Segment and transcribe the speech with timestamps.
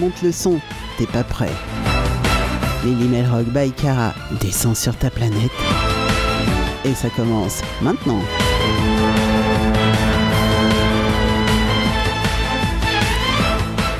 [0.00, 0.58] monte le son,
[0.96, 1.50] t'es pas prêt.
[2.84, 5.50] Lily Melrock by Cara descend sur ta planète.
[6.86, 8.20] Et ça commence maintenant.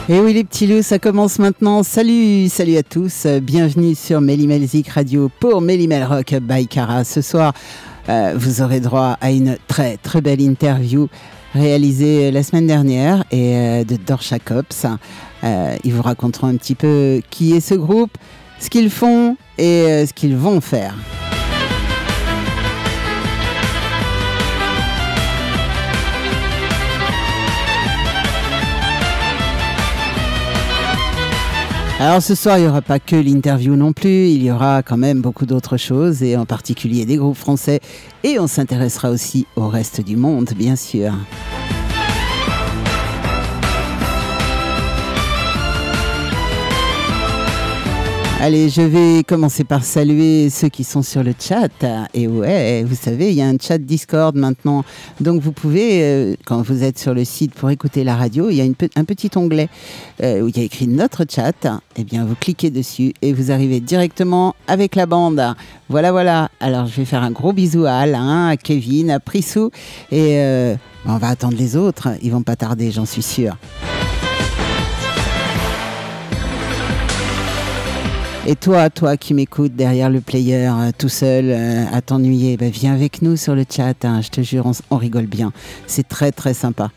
[0.09, 1.83] Et oui les petits loups, ça commence maintenant.
[1.83, 3.27] Salut, salut à tous.
[3.43, 7.05] Bienvenue sur Melzik Radio pour Mel Rock by Cara.
[7.05, 7.53] Ce soir,
[8.09, 11.09] euh, vous aurez droit à une très très belle interview
[11.55, 14.87] réalisée la semaine dernière et euh, de Dorsha Cops.
[15.45, 18.17] Euh, ils vous raconteront un petit peu qui est ce groupe,
[18.59, 20.95] ce qu'ils font et ce qu'ils vont faire.
[32.03, 34.97] Alors ce soir, il n'y aura pas que l'interview non plus, il y aura quand
[34.97, 37.81] même beaucoup d'autres choses, et en particulier des groupes français,
[38.25, 41.13] et on s'intéressera aussi au reste du monde, bien sûr.
[48.43, 51.69] Allez, je vais commencer par saluer ceux qui sont sur le chat.
[52.15, 54.83] Et ouais, vous savez, il y a un chat Discord maintenant.
[55.21, 58.57] Donc vous pouvez, euh, quand vous êtes sur le site pour écouter la radio, il
[58.57, 58.65] y a
[58.97, 59.69] un petit onglet
[60.23, 61.53] euh, où il y a écrit notre chat.
[61.97, 65.55] Eh bien, vous cliquez dessus et vous arrivez directement avec la bande.
[65.91, 66.49] Voilà, voilà.
[66.61, 69.71] Alors, je vais faire un gros bisou à Alain, à Kevin, à Prissou.
[70.11, 72.09] Et euh, on va attendre les autres.
[72.23, 73.59] Ils vont pas tarder, j'en suis sûr.
[78.51, 82.69] Et toi, toi qui m'écoutes derrière le player, euh, tout seul, euh, à t'ennuyer, bah,
[82.69, 84.05] viens avec nous sur le chat.
[84.05, 84.23] Hein.
[84.23, 85.53] je te jure, on rigole bien.
[85.87, 86.91] C'est très très sympa.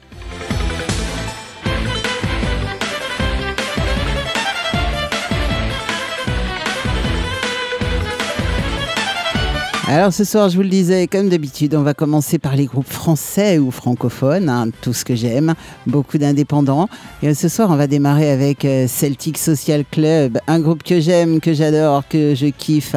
[9.95, 12.89] Alors ce soir, je vous le disais, comme d'habitude, on va commencer par les groupes
[12.89, 15.53] français ou francophones, hein, tout ce que j'aime,
[15.85, 16.89] beaucoup d'indépendants.
[17.21, 21.39] Et ce soir, on va démarrer avec euh, Celtic Social Club, un groupe que j'aime,
[21.39, 22.95] que j'adore, que je kiffe.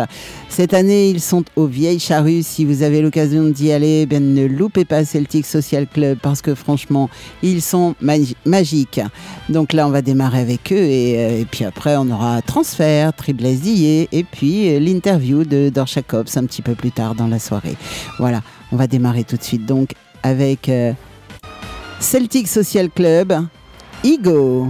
[0.49, 2.43] Cette année, ils sont aux Vieilles Charrues.
[2.43, 6.55] Si vous avez l'occasion d'y aller, ben, ne loupez pas Celtic Social Club parce que
[6.55, 7.11] franchement,
[7.43, 9.03] ils sont magiques.
[9.51, 13.67] Donc là, on va démarrer avec eux et, euh, puis après, on aura Transfert, Triblesse
[13.67, 17.77] et puis euh, l'interview de Dorcha Cops un petit peu plus tard dans la soirée.
[18.19, 18.43] Voilà,
[18.73, 19.91] on va démarrer tout de suite donc
[20.23, 20.93] avec euh,
[22.01, 23.33] Celtic Social Club,
[24.05, 24.69] Ego.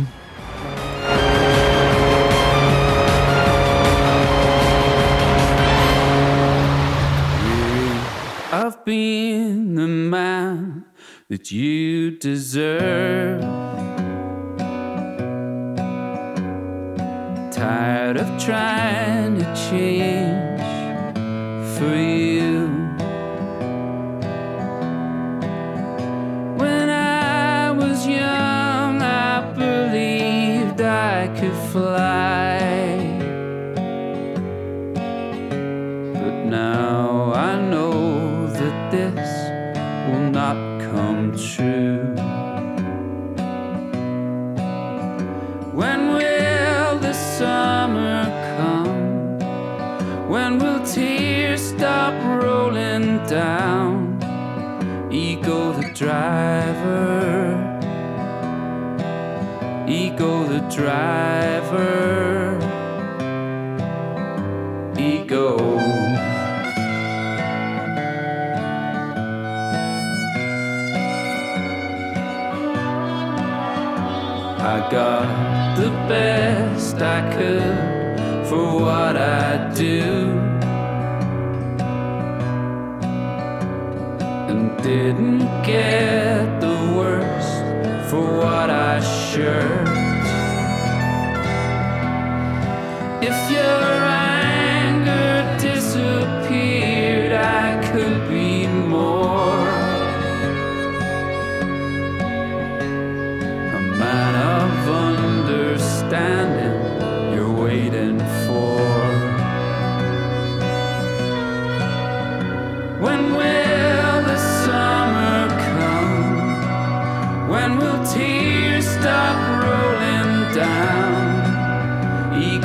[8.52, 10.84] I've been the man
[11.28, 13.42] that you deserve.
[17.50, 20.25] Tired of trying to change
[21.78, 22.68] for you.
[26.56, 32.96] When I was young, I believed I could fly.
[36.14, 39.28] But now I know that this
[40.08, 40.56] will not
[40.90, 42.14] come true.
[45.80, 48.24] When will the summer
[48.56, 49.38] come?
[50.30, 51.15] When will tears?
[52.06, 54.16] Stop rolling down.
[55.10, 57.56] Ego the driver.
[59.88, 62.58] Ego the driver.
[64.96, 65.56] Ego.
[74.74, 80.55] I got the best I could for what I do.
[84.86, 89.88] Didn't get the worst for what I shirked.
[93.20, 94.15] If your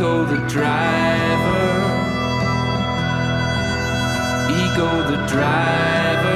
[0.02, 1.62] Ego the driver.
[4.50, 6.34] Ego the driver.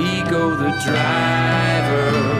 [0.00, 2.31] Ego the driver.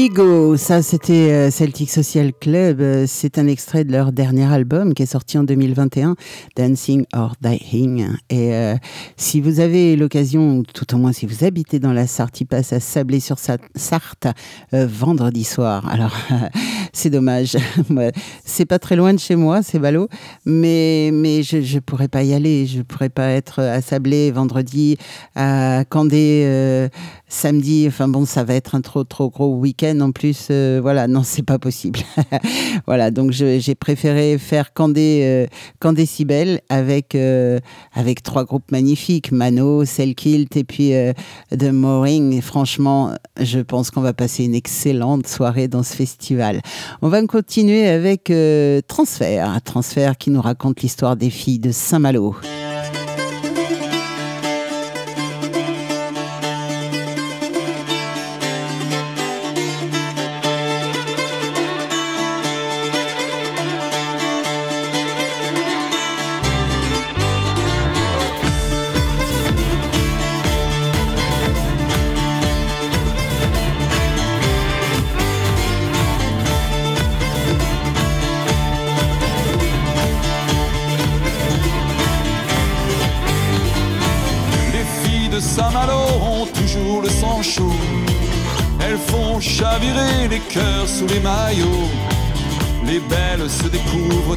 [0.00, 4.94] Ego, ça c'était euh, Celtic Social Club, euh, c'est un extrait de leur dernier album
[4.94, 6.16] qui est sorti en 2021,
[6.56, 8.06] Dancing or Dying.
[8.30, 8.76] Et euh,
[9.18, 12.72] si vous avez l'occasion, tout au moins si vous habitez dans la Sarthe, il passe
[12.72, 14.28] à Sablé sur Sarthe
[14.72, 15.84] vendredi soir.
[16.92, 17.56] c'est dommage,
[18.44, 20.08] c'est pas très loin de chez moi, c'est ballot,
[20.44, 24.96] mais, mais je, pourrais pas y aller, je pourrais pas être à Sablé vendredi,
[25.34, 26.90] à Candé
[27.30, 27.84] samedi.
[27.88, 30.48] Enfin bon, ça va être un trop trop gros week-end en plus.
[30.50, 32.00] Euh, voilà, non, c'est pas possible.
[32.86, 35.46] voilà, donc j'ai préféré faire Candé, euh,
[35.78, 36.08] Candé
[36.68, 37.58] avec euh,
[37.94, 40.92] avec trois groupes magnifiques, Mano, Selkilt et puis
[41.56, 42.42] The Mooring.
[42.42, 46.60] Franchement, je pense qu'on va passer une excellente soirée dans ce festival.
[47.02, 48.32] On va continuer avec
[48.86, 52.36] Transfert, Transfert qui nous raconte l'histoire des filles de Saint-Malo.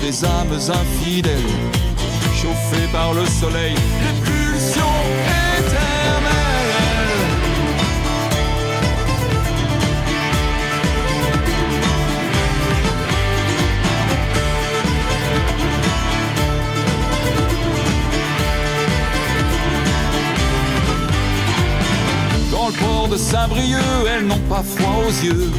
[0.03, 1.37] Des âmes infidèles,
[2.35, 4.99] chauffées par le soleil, les pulsions
[5.57, 6.33] éternelles.
[22.51, 23.79] Dans le port de Saint-Brieuc,
[24.09, 25.49] elles n'ont pas froid aux yeux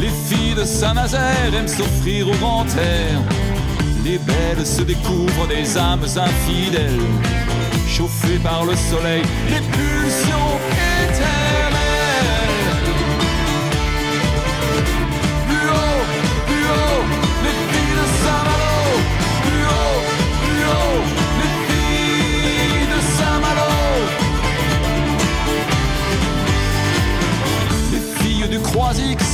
[0.00, 3.20] les filles de Saint-Nazaire aiment s'offrir au grand air.
[4.04, 7.00] Les belles se découvrent des âmes infidèles,
[7.88, 10.87] chauffées par le soleil, les pulsions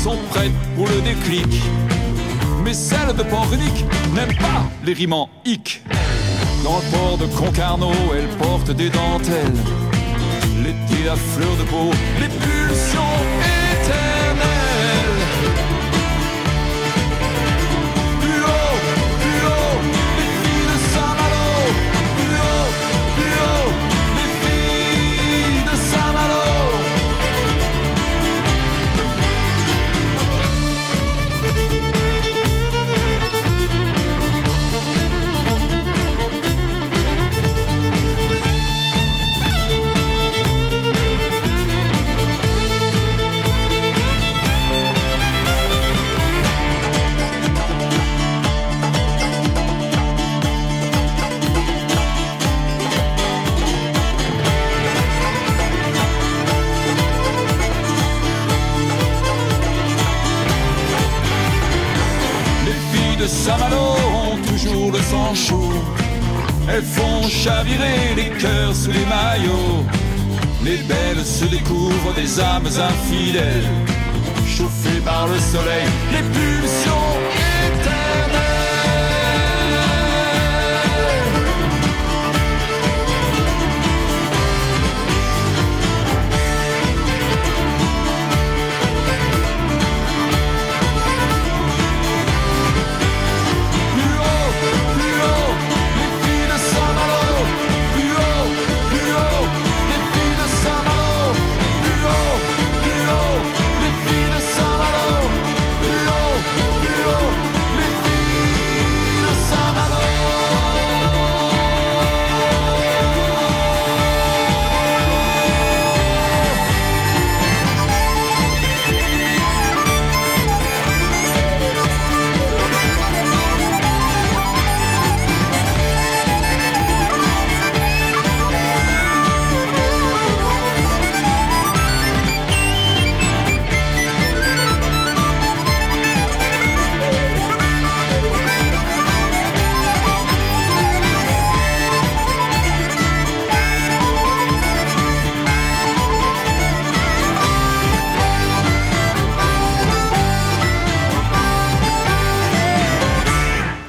[0.02, 1.62] sont prêtes pour le déclic.
[2.64, 5.82] Mais celles de Pornic n'aiment pas les en hic.
[6.64, 9.52] Dans le port de Concarneau, elles portent des dentelles.
[10.62, 12.63] L'été à fleur de peau, les pulsions
[66.68, 69.84] Elles font chavirer les cœurs sous les maillots.
[70.64, 73.68] Les belles se découvrent des âmes infidèles,
[74.46, 77.53] chauffées par le soleil, les pulsions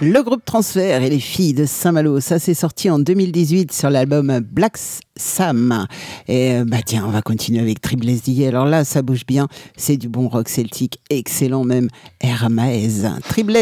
[0.05, 4.39] Le groupe Transfert et les filles de Saint-Malo, ça c'est sorti en 2018 sur l'album
[4.39, 4.77] Black
[5.15, 5.87] Sam.
[6.27, 8.45] Et euh, bah tiens, on va continuer avec Triple SD.
[8.45, 9.47] Alors là, ça bouge bien,
[9.77, 11.87] c'est du bon rock celtique, excellent même.
[12.21, 13.57] Hermès, Triple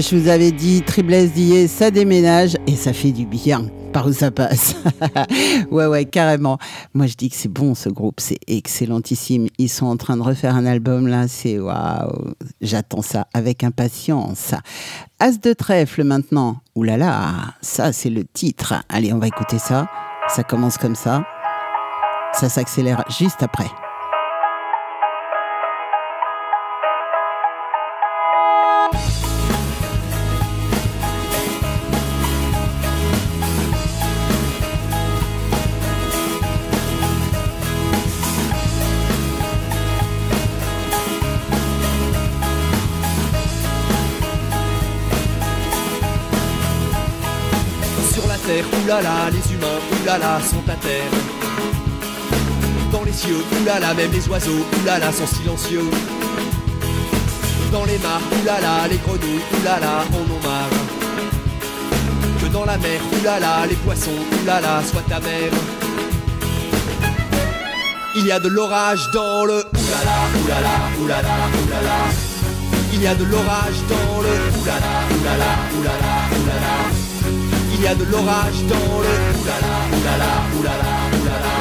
[0.00, 3.66] Je vous avais dit, Triblesse d'hier, ça déménage et ça fait du bien.
[3.92, 4.76] Par où ça passe
[5.72, 6.56] Ouais, ouais, carrément.
[6.94, 9.48] Moi, je dis que c'est bon ce groupe, c'est excellentissime.
[9.58, 12.32] Ils sont en train de refaire un album là, c'est waouh.
[12.60, 14.54] J'attends ça avec impatience.
[15.18, 16.58] As de trèfle maintenant.
[16.76, 18.74] Ouh là là, ça c'est le titre.
[18.88, 19.88] Allez, on va écouter ça.
[20.28, 21.24] Ça commence comme ça.
[22.34, 23.66] Ça s'accélère juste après.
[48.88, 51.12] Oulala, les humains, oulala, sont à terre.
[52.90, 55.90] Dans les cieux, oulala, même les oiseaux, oulala, sont silencieux.
[57.70, 60.70] Dans les mares, oulala, les grenouilles, oulala, en ont marre.
[62.40, 65.52] Que dans la mer, oulala, les poissons, oulala, soient ta mère.
[68.16, 71.98] Il y a de l'orage dans le oulala, oulala, oulala, oulala.
[72.94, 76.87] Il y a de l'orage dans le oulala, oulala, oulala, oulala.
[77.78, 80.90] Il y a de l'orage dans le oulala, oulala, oulala,
[81.22, 81.54] oulala.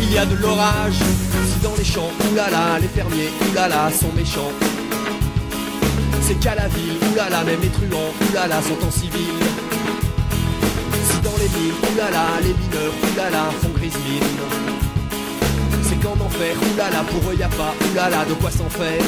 [0.00, 4.52] Il y a de l'orage si dans les champs, oulala, les fermiers, oulala, sont méchants.
[6.22, 9.36] C'est qu'à la ville, oulala, même les truands, oulala, sont en civil.
[11.10, 14.22] Si dans les mines, oulala, les mineurs, oulala, font grise mine.
[15.82, 19.04] C'est qu'en enfer, oulala, pour eux y a pas, oulala, de quoi s'en faire.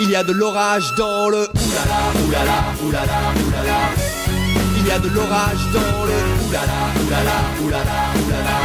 [0.00, 3.78] Il y a de l'orage dans le oulala, oulala, oulala, oulala.
[4.76, 8.56] Il y a de l'orage dans le oulala, oulala, oulala, oulala.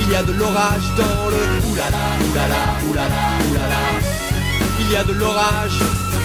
[0.00, 3.80] Il y a de l'orage dans le oulala, oulala, oulala, oulala.
[4.80, 6.15] Il y a de l'orage.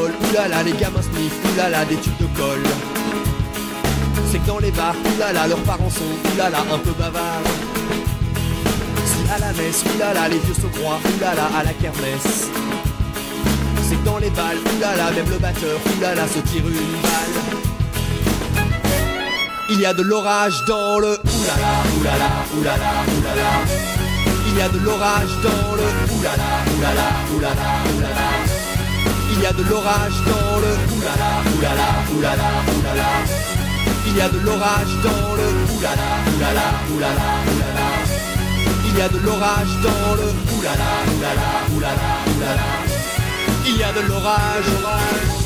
[0.00, 2.62] Oulala, les gamins sniffent, oulala, des tubes de colle.
[4.30, 7.42] C'est que dans les bars, oulala, leurs parents sont, oulala, un peu bavards.
[9.04, 12.48] Si à la messe, oulala, les vieux se croient, oulala, à la kermesse.
[13.88, 17.36] C'est que dans les balles, oulala, même le batteur, oulala, se tire une balle.
[19.70, 23.50] Il y a de l'orage dans le oulala, oulala, oulala, oulala.
[24.48, 28.21] Il y a de l'orage dans le oulala, oulala, oulala, oulala.
[29.42, 33.08] Il y a de l'orage dans le oulala, oulala, oulala, oulala.
[34.06, 37.88] Il y a de l'orage dans le oulala, oulala, oulala, oulala.
[38.86, 42.68] Il y a de l'orage dans le oulala, oulala, oulala, oulala.
[43.66, 45.41] Il y a de l'orage, orage.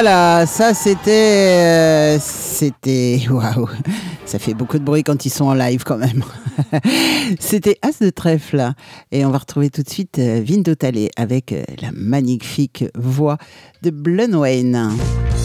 [0.00, 1.10] Ouh là là, ça c'était.
[1.10, 3.20] euh, c'était.
[3.30, 3.68] Waouh!
[4.24, 6.24] Ça fait beaucoup de bruit quand ils sont en live quand même.
[7.38, 8.72] c'était As de trèfle.
[9.12, 13.36] Et on va retrouver tout de suite euh, Vindo Talé avec euh, la magnifique voix
[13.82, 14.90] de Blunwayne.
[14.96, 15.39] There's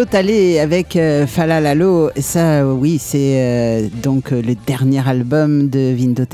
[0.00, 2.10] Vindo Talé avec euh, Falalalo.
[2.18, 6.24] Ça, euh, oui, c'est euh, donc euh, le dernier album de Vindo.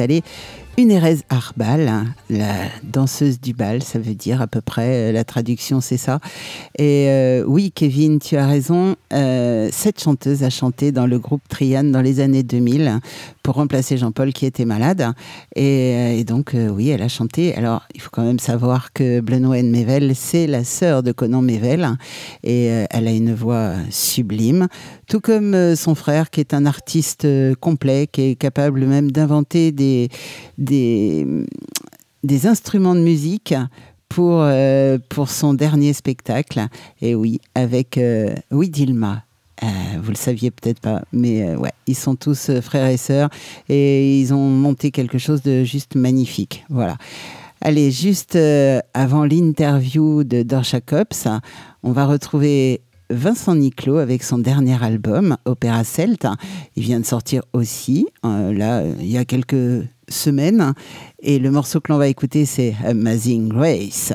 [0.78, 5.12] Une Erez Arbal, hein, la danseuse du bal, ça veut dire à peu près, euh,
[5.12, 6.20] la traduction c'est ça.
[6.78, 11.40] Et euh, oui, Kevin, tu as raison, euh, cette chanteuse a chanté dans le groupe
[11.48, 13.00] Trian dans les années 2000 hein,
[13.42, 15.12] pour remplacer Jean-Paul qui était malade.
[15.54, 17.54] Et, et donc, oui, elle a chanté.
[17.54, 21.88] Alors, il faut quand même savoir que Blenwen Mevel, c'est la sœur de Conan Mevel.
[22.42, 24.68] Et euh, elle a une voix sublime.
[25.08, 29.12] Tout comme euh, son frère, qui est un artiste euh, complet, qui est capable même
[29.12, 30.08] d'inventer des,
[30.58, 33.54] des, instruments de musique
[34.08, 36.66] pour, euh, pour son dernier spectacle.
[37.00, 38.00] Et oui, avec
[38.50, 39.22] oui, Dilma.
[39.62, 39.66] Euh,
[40.02, 43.30] vous le saviez peut-être pas, mais ouais, ils sont tous frères et sœurs
[43.70, 46.66] et ils ont monté quelque chose de juste magnifique.
[46.68, 46.98] Voilà.
[47.62, 48.36] Allez, juste
[48.92, 51.26] avant l'interview de Dorsha Cops,
[51.82, 56.26] on va retrouver Vincent Niclot avec son dernier album, Opéra Celt.
[56.76, 60.74] Il vient de sortir aussi, euh, là, il y a quelques semaines.
[61.20, 64.12] Et le morceau que l'on va écouter, c'est Amazing Grace.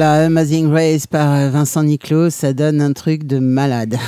[0.00, 3.98] Voilà, Amazing Race par euh, Vincent Niclot, ça donne un truc de malade.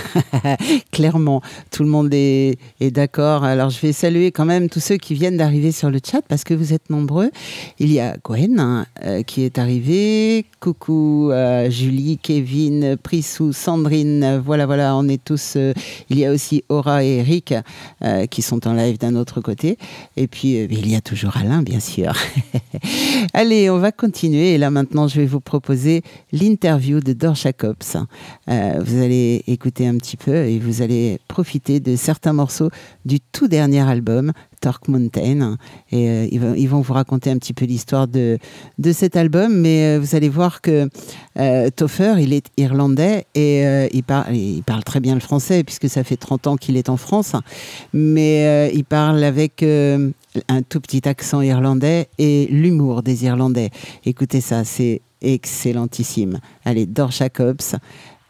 [0.90, 3.44] Clairement, tout le monde est, d'accord.
[3.44, 6.44] Alors, je vais saluer quand même tous ceux qui viennent d'arriver sur le chat parce
[6.44, 7.30] que vous êtes nombreux.
[7.78, 10.46] Il y a Gwen hein, euh, qui est arrivée.
[10.60, 14.40] Coucou euh, Julie, Kevin, Prissou, Sandrine.
[14.42, 15.58] Voilà, voilà, on est tous.
[16.08, 17.52] il y a aussi Aura et Eric
[18.30, 19.76] qui sont en live d'un autre côté.
[20.16, 22.14] Et puis, il y a toujours Alain, bien sûr.
[23.34, 24.54] Allez, on va continuer.
[24.54, 25.81] Et là, maintenant, je vais vous proposer
[26.32, 27.76] l'interview de Dor Jacobs.
[28.48, 32.70] Euh, vous allez écouter un petit peu et vous allez profiter de certains morceaux
[33.04, 35.56] du tout dernier album, Torque Mountain.
[35.90, 38.38] Et euh, ils, vont, vous raconter un petit peu l'histoire de,
[38.78, 40.88] de cet album, mais euh, vous allez voir que
[41.38, 45.88] euh, Topher, il est irlandais et il, par- il parle très bien le français puisque
[45.88, 47.34] ça fait 30 ans qu'il est en France,
[47.92, 49.64] mais il parle avec
[50.48, 53.70] un tout petit accent irlandais et l'humour des Irlandais.
[54.04, 56.40] Écoutez ça, c'est excellentissime.
[56.64, 57.76] Allez, Dor Jacobs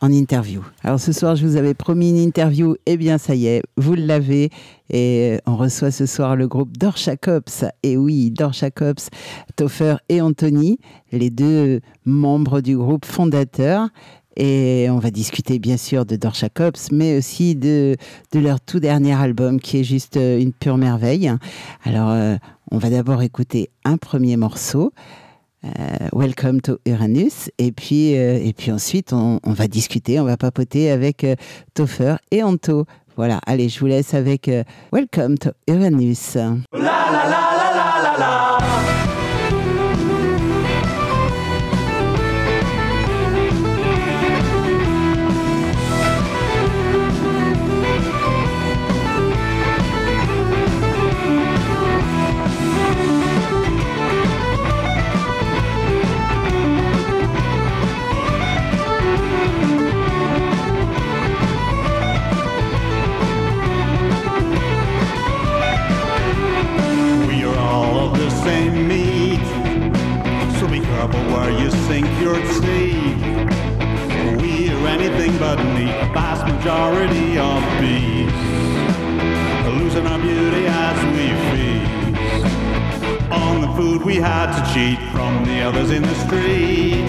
[0.03, 0.63] en interview.
[0.83, 3.95] Alors ce soir, je vous avais promis une interview, et bien ça y est, vous
[3.95, 4.51] l'avez.
[4.91, 7.71] Et euh, on reçoit ce soir le groupe Dor Jacobs.
[7.85, 8.99] Et oui, Dor Jacobs,
[9.55, 10.79] Topher et Anthony,
[11.13, 13.89] les deux membres du groupe fondateur.
[14.37, 17.97] Et on va discuter bien sûr de Dor Jacobs, mais aussi de,
[18.33, 21.31] de leur tout dernier album qui est juste euh, une pure merveille.
[21.85, 22.37] Alors, euh,
[22.73, 24.93] on va d'abord écouter un premier morceau.
[25.65, 27.51] Euh, Welcome to Uranus.
[27.59, 31.37] Et puis, euh, et puis ensuite, on, on va discuter, on va papoter avec euh,
[31.75, 32.87] Topher et Anto.
[33.17, 36.37] Voilà, allez, je vous laisse avec euh, Welcome to Uranus.
[75.57, 78.45] But neat, vast majority of beasts,
[79.67, 85.61] losing our beauty as we feast on the food we had to cheat from the
[85.61, 87.05] others in the street.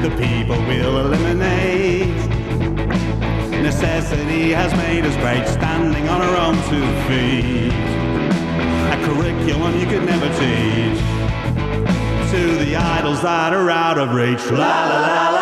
[0.00, 2.16] The people will eliminate.
[3.62, 7.72] Necessity has made us great, standing on our own two feet
[8.94, 11.00] a curriculum you could never teach
[12.30, 14.44] to the idols that are out of reach.
[14.50, 15.33] La la la la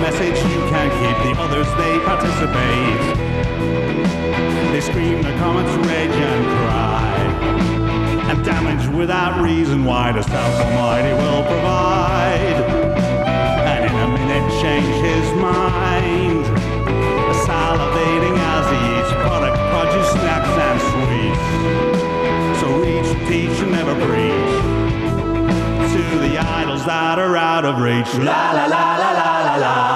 [0.00, 1.16] message you can't keep.
[1.28, 3.00] The others they participate,
[4.72, 7.16] they scream their comments, rage and cry,
[8.30, 12.64] and damage without reason why the South Almighty will provide,
[13.68, 16.44] and in a minute change his mind
[17.44, 21.46] salivating as he eats product, produce, snacks, and sweets.
[22.60, 24.80] So reach, teach, and never preach
[25.92, 28.14] to the idols that are out of reach.
[28.14, 29.89] La la la la la la la.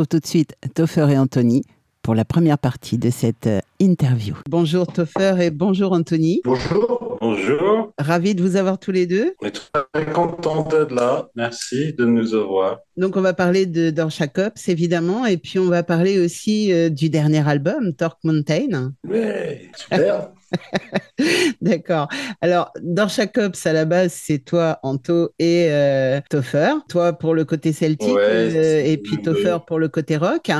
[0.00, 1.62] Retrouve tout de suite Toffer et Anthony
[2.02, 4.34] pour la première partie de cette euh, interview.
[4.48, 6.40] Bonjour Toffer et bonjour Anthony.
[6.44, 7.18] Bonjour.
[7.20, 7.92] Bonjour.
[7.98, 9.34] Ravi de vous avoir tous les deux.
[9.42, 11.28] On est très content d'être là.
[11.34, 12.78] Merci de nous avoir.
[12.96, 16.88] Donc on va parler de Dorsha Cops évidemment et puis on va parler aussi euh,
[16.88, 18.92] du dernier album Torque Mountain.
[19.06, 20.30] Ouais, super.
[21.60, 22.08] D'accord.
[22.40, 26.72] Alors, dans chaque Ops, à la base, c'est toi, Anto et euh, Toffer.
[26.88, 30.50] Toi pour le côté celtique Ouais, euh, et puis Toffer pour le côté rock.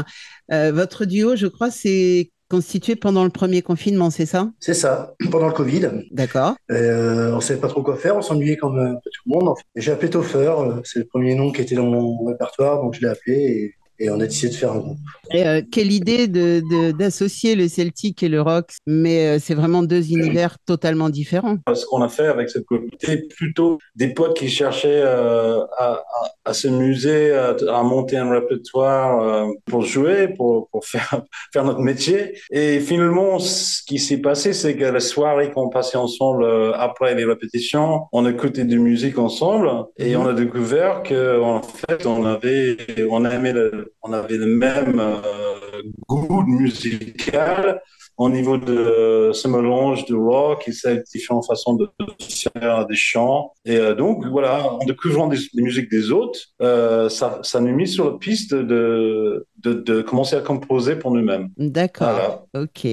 [0.53, 4.51] Euh, votre duo, je crois, c'est constitué pendant le premier confinement, c'est ça?
[4.59, 5.89] C'est ça, pendant le Covid.
[6.11, 6.57] D'accord.
[6.73, 9.49] Euh, on ne savait pas trop quoi faire, on s'ennuyait comme tout le monde.
[9.49, 9.63] en fait.
[9.77, 13.03] Et J'ai appelé Toffer, c'est le premier nom qui était dans mon répertoire, donc je
[13.03, 14.99] l'ai appelé et, et on a décidé de faire un groupe.
[15.33, 19.55] Et euh, quelle idée de, de- d'associer le celtique et le rock, mais euh, c'est
[19.55, 21.59] vraiment deux univers totalement différents.
[21.73, 25.93] Ce qu'on a fait avec cette groupe, c'était plutôt des potes qui cherchaient euh, à,
[25.93, 26.03] à,
[26.47, 31.23] à se muser, à, à monter un répertoire euh, pour jouer, pour, pour faire,
[31.53, 32.33] faire notre métier.
[32.51, 37.15] Et finalement, ce qui s'est passé, c'est que la soirée qu'on passait ensemble euh, après
[37.15, 42.25] les répétitions, on écoutait de musique ensemble et on a découvert que en fait, on
[42.25, 42.77] avait,
[43.11, 47.81] on aimait le, on avait le même euh, goût musical
[48.17, 51.89] au niveau de ce mélange de rock et ces différentes façons de
[52.21, 53.53] faire des chants.
[53.65, 57.75] Et euh, donc, voilà, en découvrant des, des musiques des autres, euh, ça, ça nous
[57.75, 61.49] met sur la piste de, de, de commencer à composer pour nous-mêmes.
[61.57, 62.11] D'accord.
[62.11, 62.65] Voilà.
[62.65, 62.87] Ok.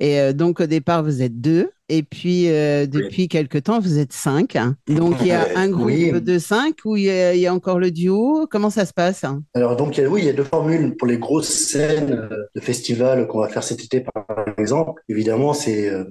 [0.00, 1.70] Et donc au départ, vous êtes deux.
[1.90, 4.56] Et puis euh, depuis quelque temps, vous êtes cinq.
[4.88, 6.12] Donc il y a un groupe Oui.
[6.18, 8.46] de cinq ou il y, a, il y a encore le duo?
[8.50, 9.24] Comment ça se passe
[9.54, 12.26] Alors donc il y a- oui, il y a deux formules pour les grosses scènes
[12.32, 14.24] euh, de festivals qu'on va faire cet été par
[14.56, 15.02] exemple.
[15.10, 16.04] Évidemment, c'est euh,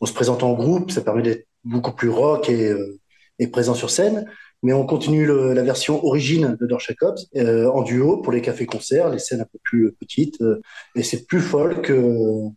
[0.00, 2.98] on se présente en groupe, ça permet d'être beaucoup plus rock et, euh,
[3.38, 4.24] et présent sur scène.
[4.64, 9.08] Mais on continue la version origine de Dorsha Cops euh, en duo pour les cafés-concerts,
[9.10, 10.40] les scènes un peu plus petites.
[10.40, 10.60] euh,
[10.96, 11.92] et c'est plus folk,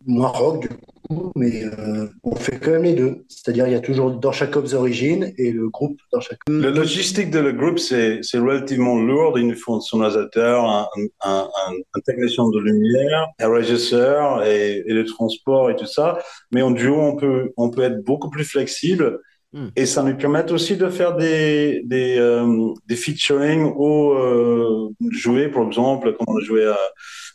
[0.06, 3.24] moins rock du coup, mais euh, on fait quand même les deux.
[3.28, 6.56] C'est-à-dire il y a toujours Dorsha Cops origine et le groupe Dorsha Cops.
[6.58, 9.38] Le logistique de le groupe, c'est relativement lourd.
[9.38, 10.88] Il nous faut un sonorisateur, un,
[11.24, 16.18] un, un, un technicien de lumière, un régisseur et, et le transport et tout ça.
[16.50, 19.20] Mais en duo, on peut, on peut être beaucoup plus flexible.
[19.52, 19.68] Mm.
[19.76, 25.48] Et ça nous permet aussi de faire des, des, euh, des featuring ou euh, jouer,
[25.48, 26.78] par exemple, comme on a joué à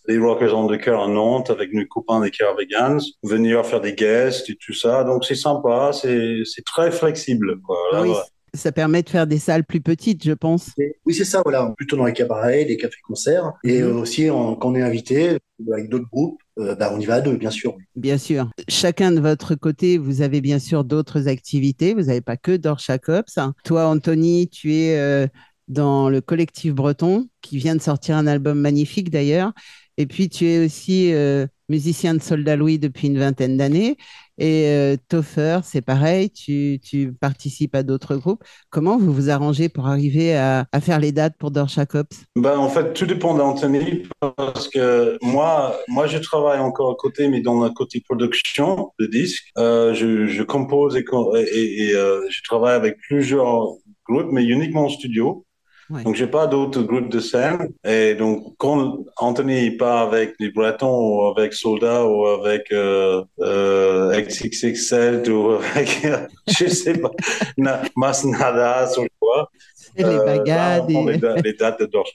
[0.08, 3.94] les Rockers on the Cœur à Nantes avec nos copains des Caravagans, venir faire des
[3.94, 5.04] guests et tout ça.
[5.04, 7.60] Donc c'est sympa, c'est c'est très flexible.
[7.62, 7.78] Quoi.
[7.92, 8.16] Là, Oui, ouais.
[8.54, 10.72] Ça permet de faire des salles plus petites, je pense.
[11.06, 11.74] Oui, c'est ça, voilà.
[11.78, 13.54] Plutôt dans les cabarets, les cafés-concerts.
[13.64, 13.98] Et Mhm.
[13.98, 15.38] aussi, en- quand on est invité,
[15.72, 17.76] avec d'autres groupes, euh, bah, on y va à deux, bien sûr.
[17.96, 18.50] Bien sûr.
[18.68, 21.94] Chacun de votre côté, vous avez bien sûr d'autres activités.
[21.94, 23.38] Vous n'avez pas que Dorsha Cops.
[23.64, 25.28] Toi, Anthony, tu es euh,
[25.68, 29.52] dans le collectif breton qui vient de sortir un album magnifique d'ailleurs.
[29.98, 33.98] Et puis, tu es aussi euh, musicien de Soldat Louis depuis une vingtaine d'années.
[34.38, 38.44] Et euh, Toffer, c'est pareil, tu, tu participes à d'autres groupes.
[38.70, 42.24] Comment vous vous arrangez pour arriver à, à faire les dates pour Dorsha Cops?
[42.36, 47.28] Ben, en fait, tout dépend d'Anthony parce que moi, moi, je travaille encore à côté,
[47.28, 49.50] mais dans le côté production de disques.
[49.58, 53.74] Euh, je, je compose et, et, et, euh, je travaille avec plusieurs
[54.08, 55.47] groupes, mais uniquement en studio.
[55.90, 56.04] Ouais.
[56.04, 57.70] Donc, j'ai pas d'autres groupes de scène.
[57.86, 64.12] Et donc, quand Anthony part avec les Bretons ou avec Soldat ou avec euh, euh,
[64.22, 66.06] XXXL ou avec,
[66.48, 67.12] je sais pas,
[67.58, 69.50] Na- Masnada ou quoi,
[69.96, 72.12] Les euh, bagades là, on prend et- les, da- les dates de Dorsch.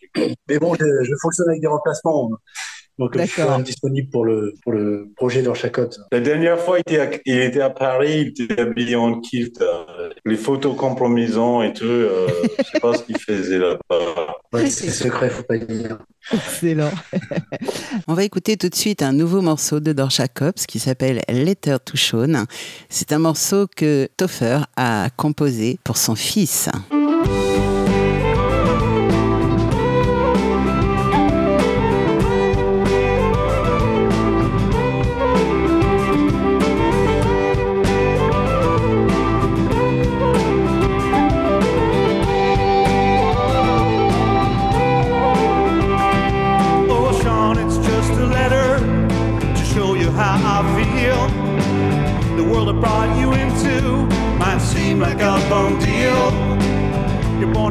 [0.48, 2.30] Mais bon, je, je fonctionne avec des remplacements.
[2.98, 5.98] Donc, je suis disponible pour le, pour le projet Dorsha Cops.
[6.12, 9.60] La dernière fois, il était à, il était à Paris, il était habillé en kilt,
[9.62, 11.84] euh, les photos compromisants et tout.
[11.84, 12.28] Euh,
[12.58, 14.36] je sais pas ce qu'il faisait là-bas.
[14.52, 15.98] Ouais, c'est secret, faut pas le dire.
[16.32, 16.90] Excellent.
[18.08, 21.78] On va écouter tout de suite un nouveau morceau de Dorsha Cops qui s'appelle Letter
[21.84, 22.44] to Sean.
[22.90, 26.68] C'est un morceau que Toffer a composé pour son fils.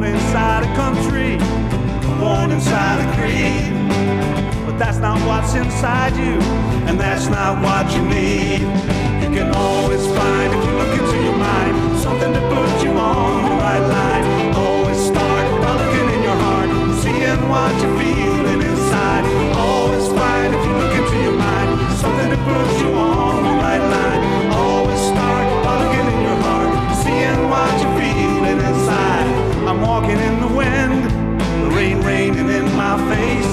[0.02, 1.38] Born inside a country,
[2.18, 3.70] born inside a creed.
[4.66, 6.40] But that's not what's inside you,
[6.88, 8.62] and that's not what you need.
[9.22, 13.44] You can always find, if you look into your mind, something to put you on
[13.44, 14.54] the right line.
[14.56, 16.70] Always start by looking in your heart,
[17.02, 17.91] seeing what you're
[33.08, 33.52] face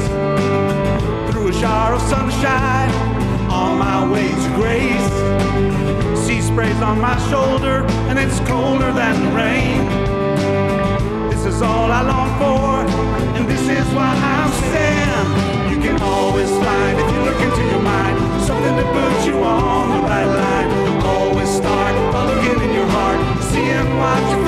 [1.32, 2.92] through a shower of sunshine
[3.50, 5.10] on my way to grace.
[6.26, 9.80] Sea sprays on my shoulder, and it's colder than rain.
[11.30, 12.86] This is all I long for,
[13.38, 15.26] and this is why I'm Sam.
[15.72, 19.90] You can always find if you look into your mind something to put you on
[19.96, 20.70] the right line.
[21.06, 24.39] Always start by looking in your heart, seeing what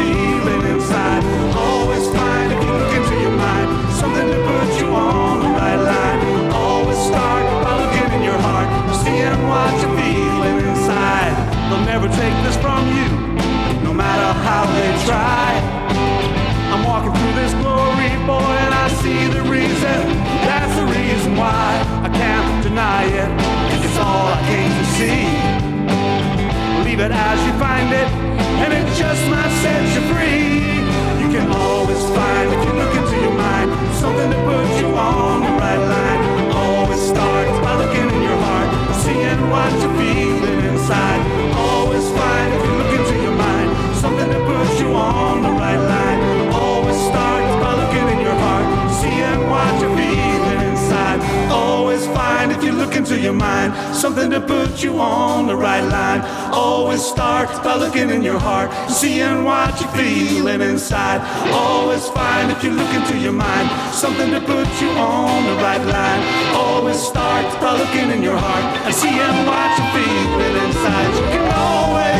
[11.91, 13.09] never take this from you,
[13.83, 15.51] no matter how they try.
[16.71, 19.99] I'm walking through this glory, boy, and I see the reason.
[20.47, 21.67] That's the reason why
[22.07, 23.29] I can't deny it.
[23.75, 25.27] It's all I came to see.
[26.87, 28.07] Leave it as you find it,
[28.63, 30.47] and it just might set you free.
[31.19, 33.67] You can always find, if you look into your mind,
[33.99, 36.21] something to put you on the right line.
[36.55, 38.69] Always start by looking in your heart,
[39.03, 41.40] seeing what you're feeling inside.
[53.01, 56.21] Into your mind something to put you on the right line.
[56.53, 61.19] Always start by looking in your heart, seeing what you're feeling inside.
[61.51, 65.83] Always find if you look into your mind something to put you on the right
[65.97, 66.21] line.
[66.53, 71.09] Always start by looking in your heart and seeing what you're feeling inside.
[71.17, 72.10] You can always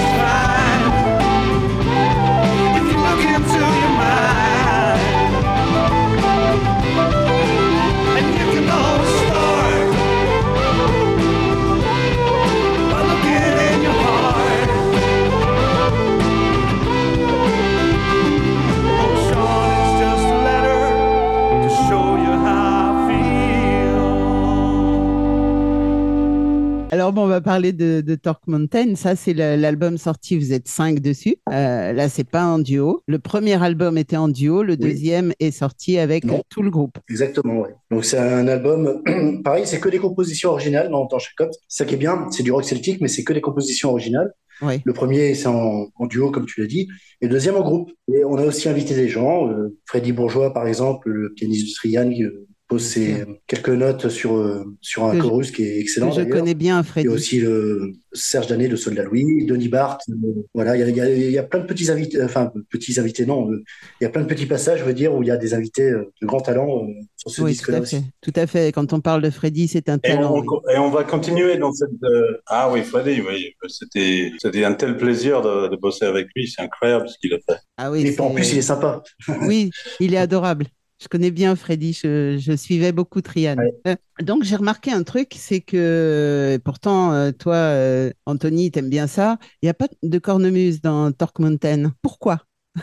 [27.11, 28.95] Alors bon, on va parler de, de Torque Mountain.
[28.95, 30.37] Ça, c'est l'album sorti.
[30.37, 31.35] Vous êtes cinq dessus.
[31.51, 33.03] Euh, là, c'est pas en duo.
[33.05, 34.63] Le premier album était en duo.
[34.63, 36.97] Le deuxième est sorti avec tout le groupe.
[37.09, 37.71] Exactement, ouais.
[37.89, 39.03] Donc c'est un album,
[39.43, 41.55] pareil, c'est que des compositions originales dans, dans chaque opte.
[41.67, 44.31] C'est ça qui est bien, c'est du rock celtique, mais c'est que des compositions originales.
[44.61, 44.79] Oui.
[44.85, 46.87] Le premier, c'est en, en duo, comme tu l'as dit,
[47.19, 47.91] et le deuxième en groupe.
[48.13, 51.73] Et on a aussi invité des gens, euh, Freddy Bourgeois, par exemple, le pianiste du
[51.73, 55.63] Trian, qui euh, pose ses, quelques notes sur, euh, sur un Que je- chorus qui
[55.63, 56.09] est excellent.
[56.15, 57.07] Que je connais bien, Il y Freddy.
[57.09, 60.03] a aussi le Serge Danet de Soldat Louis, Denis Barthes.
[60.09, 60.15] euh,
[60.53, 63.61] voilà, il y a, il y plein de petits invités, enfin, petits invités, non, euh,
[63.99, 65.53] il y a plein de petits passages, je veux dire, où il y a des
[65.53, 67.97] invités euh, de grand talent euh, sur ce Oui, tout disque-là à aussi.
[67.97, 68.03] fait.
[68.21, 68.71] Tout à fait.
[68.71, 70.33] Quand on parle de Freddy, c'est un Et talent.
[70.33, 70.73] on, oui.
[70.73, 71.89] et on va continuer dans cette.
[72.05, 73.53] euh, Ah oui, Freddy, oui.
[73.67, 76.47] C'était, c'était un tel plaisir de, de bosser avec lui.
[76.47, 77.59] C'est incroyable ce qu'il a fait.
[77.77, 79.03] Ah oui, Et en plus, il est sympa.
[79.45, 80.67] Oui, il est adorable.
[81.01, 83.55] Je connais bien Freddy, je, je suivais beaucoup Trian.
[83.87, 89.07] Euh, Donc j'ai remarqué un truc, c'est que pourtant, euh, toi, euh, Anthony, t'aimes bien
[89.07, 91.93] ça, il n'y a pas de cornemuse dans Torque Mountain.
[92.01, 92.43] Pourquoi?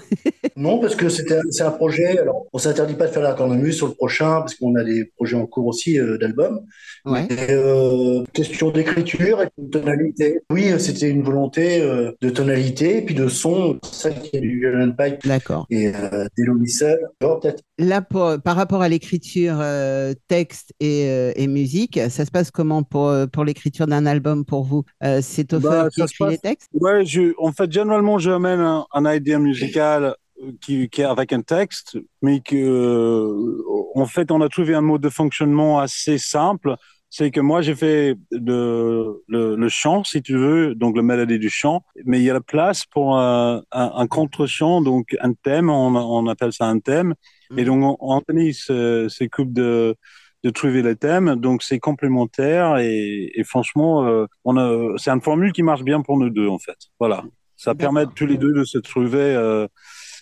[0.57, 2.19] Non, parce que c'est un projet.
[2.19, 5.05] Alors, on s'interdit pas de faire la cornemuse sur le prochain, parce qu'on a des
[5.16, 6.62] projets en cours aussi euh, d'albums.
[7.05, 7.29] Ouais.
[7.51, 10.41] Euh, question d'écriture et de tonalité.
[10.51, 13.79] Oui, euh, c'était une volonté euh, de tonalité et puis de son.
[13.85, 15.66] Ça qui est du violin pipe D'accord.
[15.71, 16.99] et euh, Missel.
[17.23, 17.62] Genre, peut-être.
[17.81, 22.51] Là, pour- par rapport à l'écriture euh, texte et, euh, et musique, ça se passe
[22.51, 24.85] comment pour, euh, pour l'écriture d'un album pour vous?
[25.05, 26.70] Euh, c'est Topher Bah, qui écrit les textes?
[26.72, 31.33] Ouais, je, en fait, généralement, j'amène un, un idea musical euh, qui, qui est avec
[31.33, 33.57] un texte, mais que,
[33.95, 36.76] en fait, on a trouvé un mode de fonctionnement assez simple.
[37.11, 41.49] C'est que moi, j'ai fait le, le chant, si tu veux, donc la mélodie du
[41.49, 45.70] chant, mais il y a la place pour un, un, un contre-chant, donc un thème,
[45.70, 47.14] on, on appelle ça un thème.
[47.57, 49.96] Et donc, Anthony se- s'occupe de,
[50.44, 55.20] de trouver les thèmes, donc c'est complémentaire et, et franchement, euh, on a, c'est une
[55.22, 56.76] formule qui marche bien pour nous deux en fait.
[57.01, 57.24] Voilà,
[57.57, 59.66] ça permet tous les deux de se trouver euh,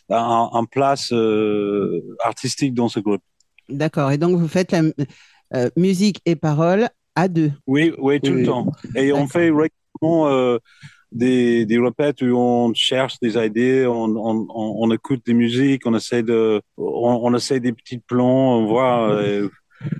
[0.08, 3.22] un, un place euh, artistique dans ce groupe.
[3.68, 4.12] D'accord.
[4.12, 4.82] Et donc vous faites la
[5.54, 7.52] euh, musique et paroles à deux.
[7.66, 8.66] Oui, oui, tout Oui, le temps.
[8.94, 10.58] Et on fait régulièrement euh,
[11.16, 15.86] des, des répètes où on cherche des idées, on, on, on, on écoute des musiques,
[15.86, 19.48] on essaie de, on, on essaie des petits plans, on voit euh,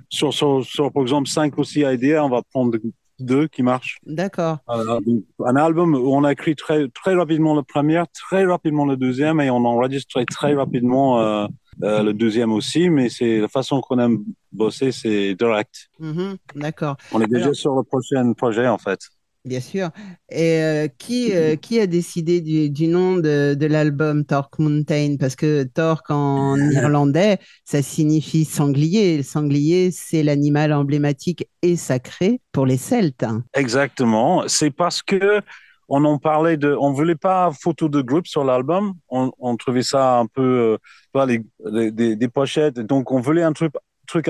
[0.09, 2.77] sur, sur, sur, par exemple, cinq ou six idées, on va prendre
[3.19, 3.97] deux qui marchent.
[4.05, 4.57] D'accord.
[4.69, 4.99] Euh,
[5.43, 9.41] un album où on a écrit très, très rapidement la première, très rapidement le deuxième
[9.41, 11.47] et on a enregistré très rapidement euh,
[11.83, 15.87] euh, le deuxième aussi, mais c'est la façon qu'on aime bosser, c'est direct.
[15.99, 16.37] Mhm.
[16.55, 16.95] D'accord.
[17.11, 18.99] On est déjà Alors- sur le prochain projet en fait.
[19.45, 19.91] Bien sûr.
[20.29, 25.15] Et euh, qui, euh, qui a décidé du, du nom de, de l'album Torque Mountain?
[25.17, 29.17] Parce que Torque en irlandais, ça signifie sanglier.
[29.17, 33.25] Le sanglier, c'est l'animal emblématique et sacré pour les Celtes.
[33.53, 34.43] Exactement.
[34.47, 35.41] C'est parce que
[35.89, 38.93] on en parlait de, on voulait pas photo de groupe sur l'album.
[39.07, 40.77] On, on trouvait ça un peu,
[41.15, 42.79] euh, les, les- des, des pochettes.
[42.79, 43.71] Donc on voulait un truc,
[44.07, 44.27] truc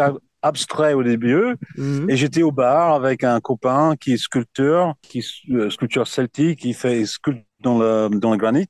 [0.47, 1.55] abstrait au début.
[1.77, 2.09] Mhm.
[2.09, 6.73] Et j'étais au bar avec un copain qui est sculpteur, qui euh, sculpteur celtique, qui
[6.73, 8.67] fait sculpte dans le dans le granit.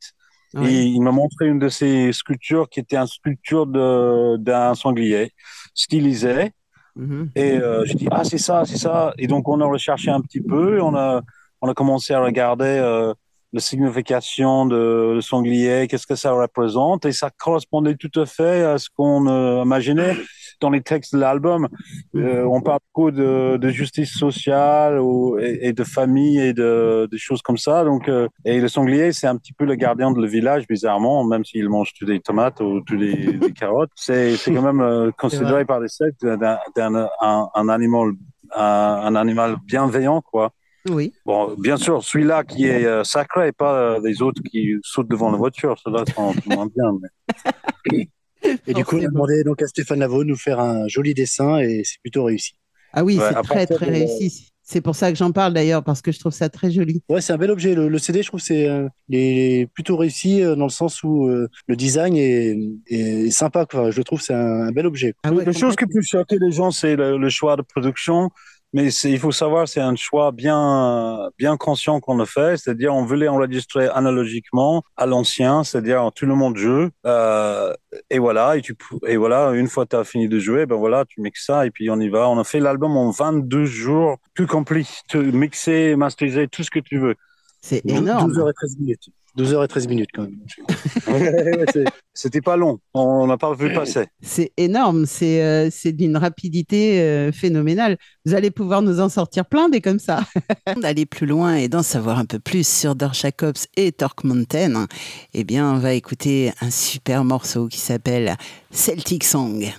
[0.55, 0.85] Et Ouais.
[0.95, 5.31] il m'a montré une de ses sculptures qui était une sculpture de d'un sanglier
[5.73, 6.51] stylisé.
[6.95, 7.29] Mhm.
[7.35, 9.13] Et euh, je dis, ah, c'est ça, c'est ça.
[9.19, 11.21] Et donc, on a recherché un petit peu, on a,
[11.61, 13.13] on a commencé à regarder euh,
[13.53, 17.05] la signification de le sanglier, qu'est-ce que ça représente.
[17.05, 20.15] Et ça correspondait tout à fait à ce qu'on euh, imaginait
[20.59, 21.67] dans les textes de l'album.
[22.15, 27.07] Euh, on parle beaucoup de, de justice sociale ou, et, et de famille et de,
[27.11, 27.83] de choses comme ça.
[27.83, 31.23] Donc, euh, et le sanglier, c'est un petit peu le gardien de le village, bizarrement,
[31.23, 33.91] même s'il mange tous des tomates ou tous les, des carottes.
[33.95, 36.59] C'est quand même euh, considéré par les Celtes d'un
[37.21, 38.11] un, un animal
[38.55, 40.51] un, animal bienveillant, quoi.
[40.89, 41.11] Oui.
[41.25, 45.09] Bon, bien sûr, celui-là qui est euh, sacré et pas euh, les autres qui sautent
[45.09, 45.75] devant la voiture.
[45.83, 46.85] Ceux-là sont moins bien.
[47.91, 48.09] mais-
[48.67, 51.13] Et du coup, on a demandé donc à Stéphane Lavaux de nous faire un joli
[51.13, 52.53] dessin et c'est plutôt réussi.
[52.93, 54.51] Ah oui, Ouais, c'est très, très de- réussi.
[54.69, 57.01] C'est pour ça que j'en parle d'ailleurs, parce que je trouve ça très joli.
[57.07, 57.73] Ouais, c'est un bel objet.
[57.73, 61.03] Le, le CD, je trouve, c'est euh, il est plutôt réussi euh, dans le sens
[61.03, 62.57] où euh, le design est,
[62.87, 63.65] est sympa.
[63.65, 63.91] Quoi.
[63.91, 65.13] Je le trouve, c'est un, un bel objet.
[65.23, 68.29] Ah ouais, La chose qui peut choquer les gens, c'est le, le choix de production.
[68.77, 72.57] Mais il faut savoir, c'est un choix bien, bien conscient qu'on a fait.
[72.57, 76.89] C'est-à-dire, on voulait enregistrer analogiquement à l'ancien, c'est-à-dire tout le monde joue.
[77.07, 77.73] Euh,
[78.11, 80.67] et voilà, et, tu, pou- et voilà, une fois que tu as fini de jouer,
[80.67, 82.29] ben voilà, tu mixes ça et puis on y va.
[82.29, 86.79] On a fait l'album en 22 jours, tout complet, tout mixer, masteriser, tout ce que
[86.79, 87.15] tu veux.
[87.61, 88.27] C'est énorme.
[88.27, 89.09] 12 heures et 13 minutes.
[89.37, 91.65] 12 heures et 13 minutes quand même.
[92.13, 94.07] C'était pas long, on n'a pas vu passer.
[94.21, 95.05] C'est énorme.
[95.05, 97.97] C'est euh, c'est d'une rapidité euh, phénoménale.
[98.25, 100.21] Vous allez pouvoir nous en sortir plein des comme ça.
[100.81, 104.87] D'aller plus loin et d'en savoir un peu plus sur Dorch Jacobs et Torque Mountain,
[105.35, 108.35] eh bien, on va écouter un super morceau qui s'appelle
[108.71, 109.71] Celtic Song.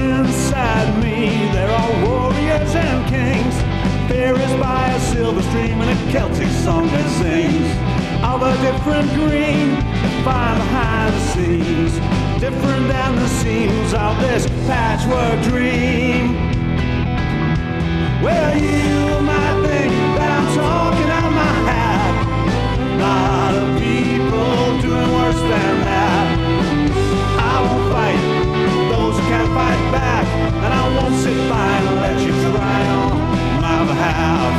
[0.00, 3.56] Inside me there are warriors and kings.
[4.10, 7.70] Is by a silver stream and a Celtic song that sings
[8.22, 9.76] of a different green
[10.24, 11.92] find behind the scenes,
[12.40, 16.34] different than the seams of this patchwork dream.
[18.22, 22.14] Well, you might think that I'm talking out my hat.
[23.00, 25.77] Lot of people doing worse than
[31.14, 34.54] sit by and let you try on my behalf.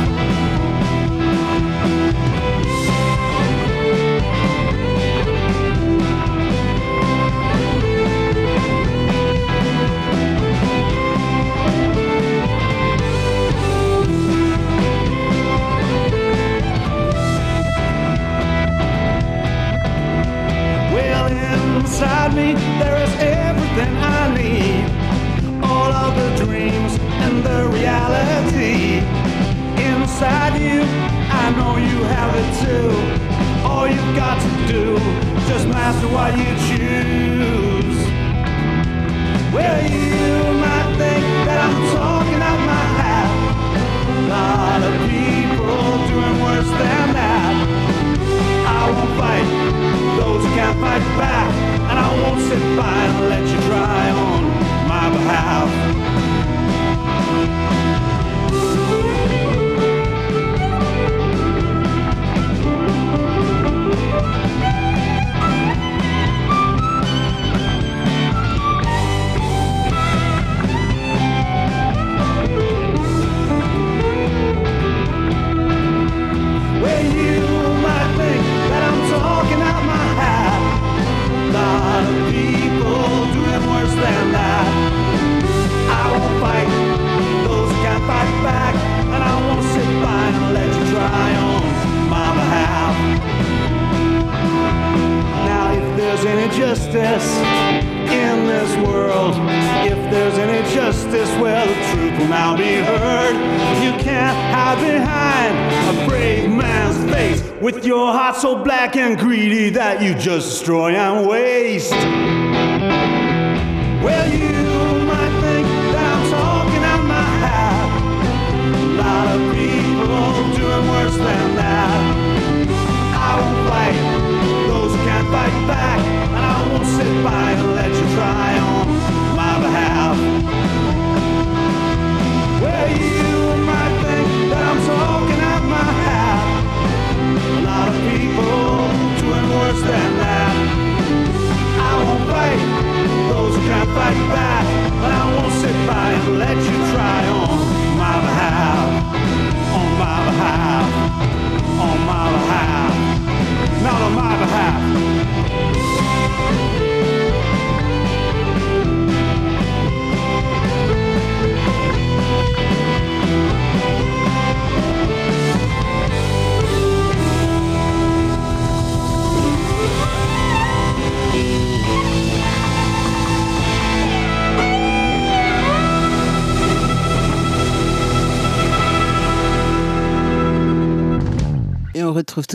[21.80, 24.84] Inside me there is everything I need.
[25.64, 26.39] All of the
[27.68, 28.98] reality.
[29.82, 30.82] Inside you,
[31.42, 32.90] I know you have it too.
[33.66, 34.96] All you've got to do,
[35.48, 37.98] just master what you choose.
[39.54, 43.28] Well, you might think that I'm talking out my hat.
[44.08, 47.54] A lot of people doing worse than that.
[48.66, 49.48] I won't fight
[50.18, 51.50] those who can't fight back,
[51.90, 53.19] and I won't sit by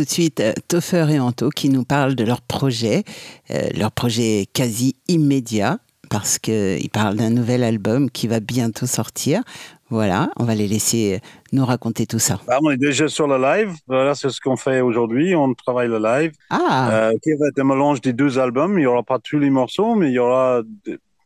[0.05, 3.03] de suite euh, Toffer et Anto qui nous parlent de leur projet,
[3.51, 5.79] euh, leur projet quasi immédiat,
[6.09, 9.41] parce qu'ils parlent d'un nouvel album qui va bientôt sortir.
[9.89, 12.39] Voilà, on va les laisser euh, nous raconter tout ça.
[12.47, 13.73] Bah, on est déjà sur le live.
[13.87, 15.35] Voilà, c'est ce qu'on fait aujourd'hui.
[15.35, 16.31] On travaille le live.
[16.49, 18.79] Ah, Euh, qui va être un mélange des deux albums.
[18.79, 20.61] Il y aura pas tous les morceaux, mais il y aura,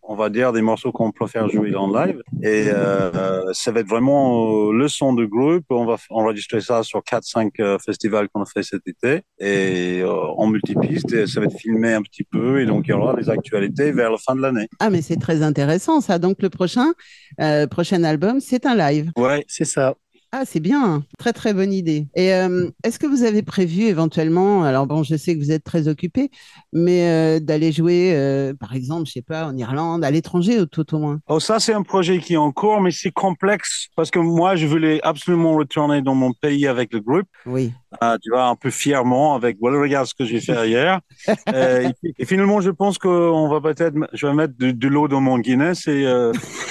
[0.10, 2.20] on va dire, des morceaux qu'on peut faire jouer en live.
[2.42, 5.66] Et euh, ça va être vraiment euh, le son de groupe.
[5.70, 10.12] On va enregistrer ça sur 4-5 euh, festivals qu'on a fait cet été et euh,
[10.12, 11.14] en multipiste.
[11.14, 12.60] Et ça va être filmé un petit peu.
[12.60, 14.68] Et donc, il y aura des actualités vers la fin de l'année.
[14.80, 16.18] ah mais c'est très intéressant ça.
[16.18, 16.92] Donc le prochain,
[17.40, 19.12] euh, prochain album, c'est un live.
[19.16, 19.46] Ouais.
[19.48, 19.94] C'est ça.
[20.32, 22.06] Ah, c'est bien, très très bonne idée.
[22.14, 25.64] Et euh, est-ce que vous avez prévu éventuellement, alors bon, je sais que vous êtes
[25.64, 26.30] très occupé,
[26.72, 30.68] mais euh, d'aller jouer, euh, par exemple, je sais pas, en Irlande, à l'étranger ou
[30.68, 31.20] tout au moins?
[31.28, 34.56] Oh, ça, c'est un projet qui est en cours, mais c'est complexe parce que moi,
[34.56, 37.28] je voulais absolument retourner dans mon pays avec le groupe.
[37.48, 37.74] Oui.
[38.00, 41.00] Ah, tu vois, un peu fièrement avec, voilà, regarde ce que j'ai fait hier.
[41.56, 41.88] Et,
[42.20, 45.40] et finalement, je pense qu'on va peut-être, je vais mettre de, de l'eau dans mon
[45.40, 46.06] Guinness et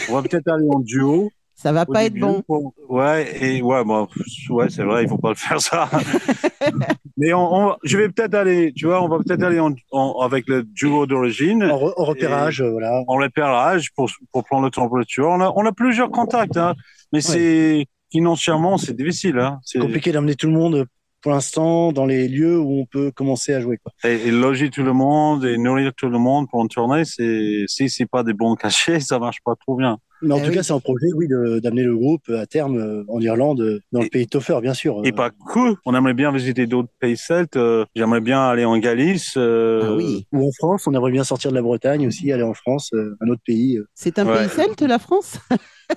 [0.09, 1.31] on va peut-être aller en duo.
[1.61, 2.41] Ça va au pas être bon.
[2.47, 4.07] pour- Ouais, et ouais, bon,
[4.51, 5.91] ouais, c'est vrai, il faut pas le faire ça.
[7.17, 10.21] Mais on, on- je vais peut-être aller, tu vois, on va peut-être aller en, en-
[10.21, 11.65] avec le duo d'origine.
[11.65, 13.03] En, re- en repérage, voilà.
[13.09, 15.27] En repérage pour, pour prendre le température.
[15.29, 16.75] On a, on a plusieurs contacts, hein,
[17.13, 19.39] mais c'est financièrement, c'est difficile.
[19.39, 19.59] Hein.
[19.65, 20.87] C'est compliqué d'amener tout le monde
[21.21, 23.79] pour l'instant dans les lieux où on peut commencer à jouer.
[23.83, 23.93] Quoi.
[24.09, 27.65] Et, et loger tout le monde et nourrir tout le monde pour une tournée, c'est
[27.67, 29.99] si c'est pas des bons cachets, ça marche pas trop bien.
[30.23, 30.55] Mais en Eh tout oui.
[30.57, 33.81] cas, c'est un projet, oui, de- d'amener le groupe à terme euh, en Irlande, euh,
[33.93, 35.01] dans le pays de Toffer, bien sûr.
[35.05, 35.77] Et Euh, pas que.
[35.87, 37.57] On aimerait bien visiter d'autres pays celtes.
[37.57, 39.35] euh, J'aimerais bien aller en Galice.
[39.37, 40.27] euh, Ah oui.
[40.33, 43.16] Ou en France, on aimerait bien sortir de la Bretagne aussi, aller en France, euh,
[43.21, 43.77] un autre pays.
[43.79, 43.87] euh.
[43.95, 44.41] C'est un Ouais.
[44.47, 45.39] pays celte, la France?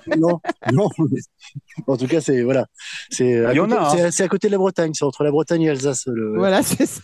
[0.06, 0.38] Non,
[0.72, 0.88] non.
[1.86, 2.66] En tout cas, c'est voilà,
[3.10, 4.10] c'est à, Il y en côté- a, hein.
[4.20, 6.04] à côté de la Bretagne, c'est entre la Bretagne et l'Alsace.
[6.06, 7.00] le- Voilà, c'est ça.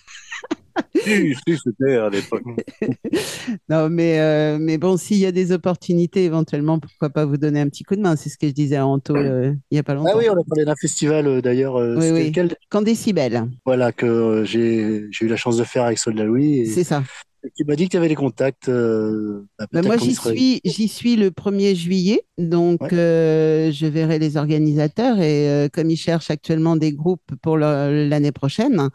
[1.03, 2.43] Si, si, c'était à l'époque.
[3.69, 7.61] Non, mais, euh, mais bon, s'il y a des opportunités, éventuellement, pourquoi pas vous donner
[7.61, 8.17] un petit coup de main?
[8.17, 10.11] C'est ce que je disais à Anto euh, il y a pas longtemps.
[10.15, 11.77] Ah oui, on a parlé d'un festival euh, d'ailleurs.
[11.77, 12.29] euh, Oui, oui.
[12.29, 12.55] lequel?
[12.71, 16.61] Quand décibel, Voilà que euh, j'ai j'ai eu la chance de faire avec Soldat Louis.
[16.61, 17.03] Et, c'est ça.
[17.45, 18.69] Et qui m'a dit que tu avais des contacts.
[18.69, 22.89] euh, bah, Ben, peut-être moi, j'y suis, j'y suis le 1er juillet, donc Ouais.
[22.95, 28.33] euh, je verrai les organisateurs et euh, comme ils cherchent actuellement des groupes pour l'année
[28.33, 28.89] prochaine,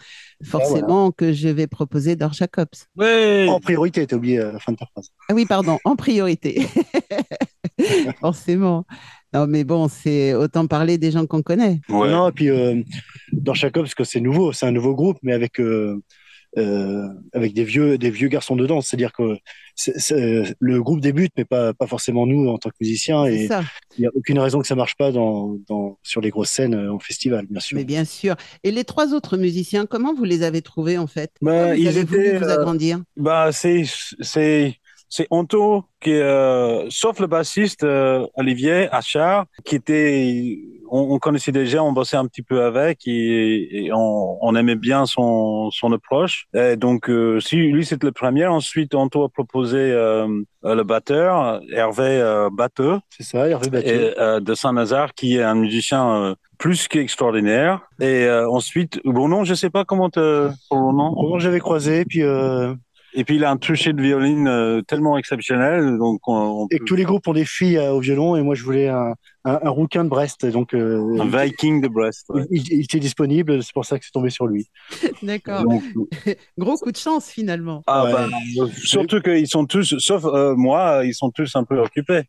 [0.44, 2.68] forcément que je vais proposer Dor Jacobs.
[2.98, 3.48] Ouais.
[3.50, 5.10] En priorité, t'as oublié à la fin de ta phrase.
[5.30, 6.66] Ah oui, pardon, en priorité.
[8.20, 8.86] Forcément.
[9.34, 11.80] Non, mais bon, c'est autant parler des gens qu'on connaît.
[11.90, 12.10] Ouais.
[12.12, 12.84] Non, et puis euh,
[13.54, 15.60] Chaco, parce que c'est nouveau, c'est un nouveau groupe, mais avec
[16.58, 18.82] euh, euh, avec des vieux des vieux garçons dedans.
[18.82, 19.38] C'est-à-dire que
[19.76, 23.26] c'est- c'est- le groupe débute, mais pas pas forcément nous en tant que musiciens.
[23.26, 23.64] C'est Et ça.
[23.98, 26.76] il n'y a aucune raison que ça marche pas dans, dans sur les grosses scènes
[26.76, 27.78] euh, en festival, bien sûr.
[27.78, 28.36] Mais bien sûr.
[28.64, 31.32] Et les trois autres musiciens, comment vous les avez trouvés en fait?
[31.42, 33.02] Bah, vous ils avez voulu étaient, vous euh, agrandir?
[33.18, 33.84] Bah, c'est,
[35.14, 40.58] c'est, Anto qui, euh, sauf le bassiste euh, Olivier Achard, qui était,
[40.90, 44.76] on, on connaissait déjà, on bossait un petit peu avec et, et on, on aimait
[44.76, 46.48] bien son, son approche.
[46.56, 52.48] Et donc, euh, si lui c'était le premier, ensuite Anto a proposé le batteur Hervé
[52.52, 57.82] Batteux C'est ça, Hervé de Saint-Nazaire, qui est un musicien plus qu'extraordinaire.
[58.02, 60.50] Et ensuite, Ronan, je sais pas comment te.
[60.72, 62.24] Roland, j'avais croisé, puis
[63.16, 66.78] Et puis il a un toucher de violine euh, tellement exceptionnel, donc on, on Et
[66.78, 68.88] peut- que tous les groupes ont des filles euh, au violon, et moi je voulais
[68.88, 69.14] un,
[69.46, 72.26] un, un rouquin de Brest, donc euh, un Viking de Brest.
[72.30, 72.46] ouais.
[72.50, 74.68] il, il était disponible, c'est pour ça que c'est tombé sur lui.
[75.24, 75.64] D'accord.
[75.64, 75.84] Donc,
[76.58, 77.84] Gros coup de chance finalement.
[77.88, 78.12] ah, Ouais.
[78.14, 82.24] bah, surtout qu'ils sont tous, sauf euh, moi, ils sont tous un peu occupés.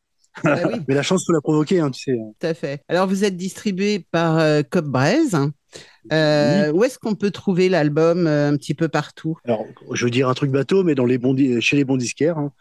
[0.44, 2.18] Ah oui, Mais la chance, faut la provoquer, hein, tu sais.
[2.40, 2.82] tout à fait.
[2.88, 5.38] Alors vous êtes distribué par euh, Cop Braise.
[6.12, 9.36] Euh, Où est-ce qu'on peut trouver l'album euh, un petit peu partout?
[9.44, 12.38] Alors, je veux dire un truc bateau, mais dans les bons chez les bons disquaires.
[12.38, 12.52] hein.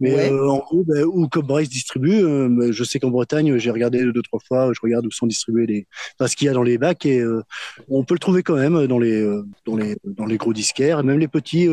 [0.00, 0.32] Mais Ouais.
[0.32, 4.02] euh, en gros, ben, où Cop Brace distribue, euh, je sais qu'en Bretagne, j'ai regardé
[4.04, 5.86] deux, trois fois, je regarde où sont distribués les,
[6.18, 7.42] enfin, ce qu'il y a dans les bacs et euh,
[7.88, 9.24] on peut le trouver quand même dans les,
[9.64, 11.68] dans les, dans les gros disquaires, même les petits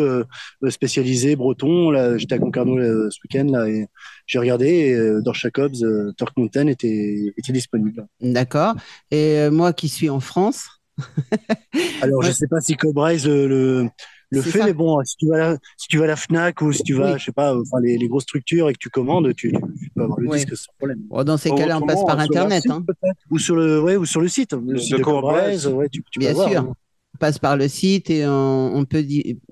[0.70, 1.90] spécialisés bretons.
[1.90, 3.88] Là, j'étais à Concarneau là, ce week-end là et
[4.28, 5.74] j'ai regardé et dans Jacobs,
[6.18, 8.06] Turk Mountain était, était disponible.
[8.22, 8.76] D'accord.
[9.10, 10.68] Et moi qui suis en France,
[12.02, 12.28] Alors, Ouais.
[12.28, 13.90] je sais pas si euh, le
[14.32, 14.66] le fait, ça.
[14.66, 16.84] mais bon, si tu vas à la, si tu vas à la Fnac ou si
[16.84, 17.20] tu vas, Oui.
[17.20, 19.52] je sais pas, enfin, les, les grosses structures et que tu commandes, tu,
[19.96, 20.38] peux avoir le Oui.
[20.38, 21.00] disque sans problème.
[21.10, 22.62] bon, dans ces cas-là, on passe par Internet.
[22.62, 22.84] site, hein.
[22.86, 24.54] peut-être Ou sur le, ouais, ou sur le site.
[24.54, 26.60] Le site de de Cobra Cobraise, ouais, tu, tu peux Bien avoir, sûr.
[26.62, 26.74] hein.
[27.16, 29.04] On passe par le site et on, on peut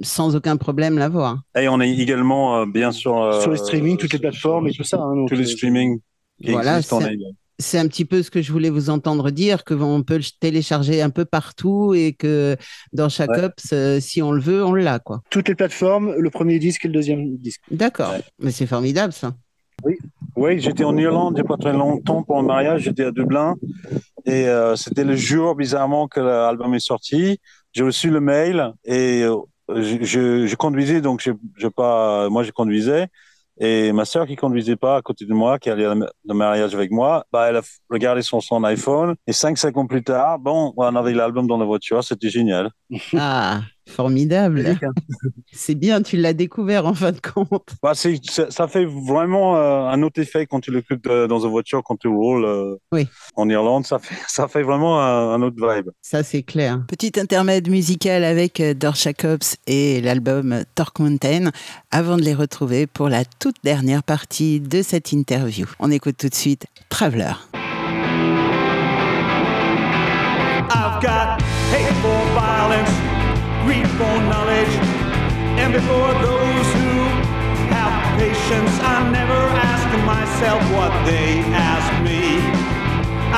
[0.02, 1.41] sans aucun problème l'avoir.
[1.60, 4.74] Et on est également, euh, bien sûr, euh, Sur les streaming, toutes les plateformes et
[4.74, 5.00] tout ça.
[5.02, 6.00] hein, donc, tous les euh, streamings
[6.41, 7.00] qui Voilà, existent.
[7.02, 7.02] on
[7.60, 10.03] c'est- est- C'est un petit peu ce que je voulais vous entendre dire, que on
[10.03, 12.55] peut le télécharger un peu partout et que
[12.93, 13.43] dans chaque Ouais.
[13.45, 15.22] ops, euh, si on le veut, on l'a quoi.
[15.30, 17.62] Toutes les plateformes, le premier disque et le deuxième disque.
[17.72, 18.12] D'accord.
[18.12, 18.22] Ouais.
[18.39, 19.34] Mais c'est formidable ça.
[20.36, 22.82] Oui, j'étais en Irlande il n'y a pas très longtemps pour un mariage.
[22.84, 23.55] J'étais à Dublin
[24.26, 27.39] et euh, c'était le jour bizarrement que l'album est sorti.
[27.74, 29.36] J'ai reçu le mail et euh,
[29.76, 33.08] je, je, je conduisais donc je, je pas moi je conduisais
[33.60, 36.91] et ma sœur qui conduisait pas à côté de moi qui allait le mariage avec
[36.91, 39.16] moi bah elle a regardé sur son iPhone.
[39.26, 42.72] Et cinq secondes plus tard bon on avait l'album dans la voiture c'était génial.
[43.18, 44.62] Ah, formidable.
[44.64, 44.92] Magique, hein.
[45.52, 47.70] C'est bien, tu l'as découvert en fin de compte.
[47.82, 51.82] bah, ça fait vraiment euh, un autre effet quand tu l'écoutes euh, dans une voiture
[51.84, 53.08] quand tu roules euh, Oui.
[53.36, 56.82] en Irlande ça fait ça fait vraiment un, un autre vibe Ça, c'est clair.
[56.88, 58.74] Petit intermède musical avec euh,
[59.18, 61.52] Cops et l'album Torque Mountain
[61.92, 65.66] avant de les retrouver pour la toute dernière partie de cette interview.
[65.80, 67.34] On écoute tout de suite Traveler.
[70.70, 72.90] I've got hate for violence,
[73.68, 74.74] greed for knowledge,
[75.59, 76.91] and before those who
[77.76, 79.41] have patience, I never
[79.72, 82.39] ask myself what they ask me.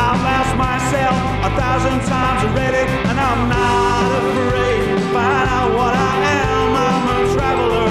[0.05, 1.17] I've asked myself
[1.49, 6.13] a thousand times already, and I'm not afraid to find out what I
[6.45, 6.67] am.
[6.89, 7.89] I'm a traveler,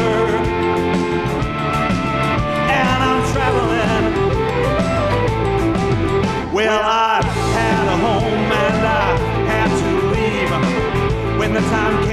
[2.80, 4.04] and I'm traveling.
[6.54, 7.20] Well, I
[7.58, 9.08] had a home and I
[9.50, 10.52] had to leave
[11.38, 12.07] when the time came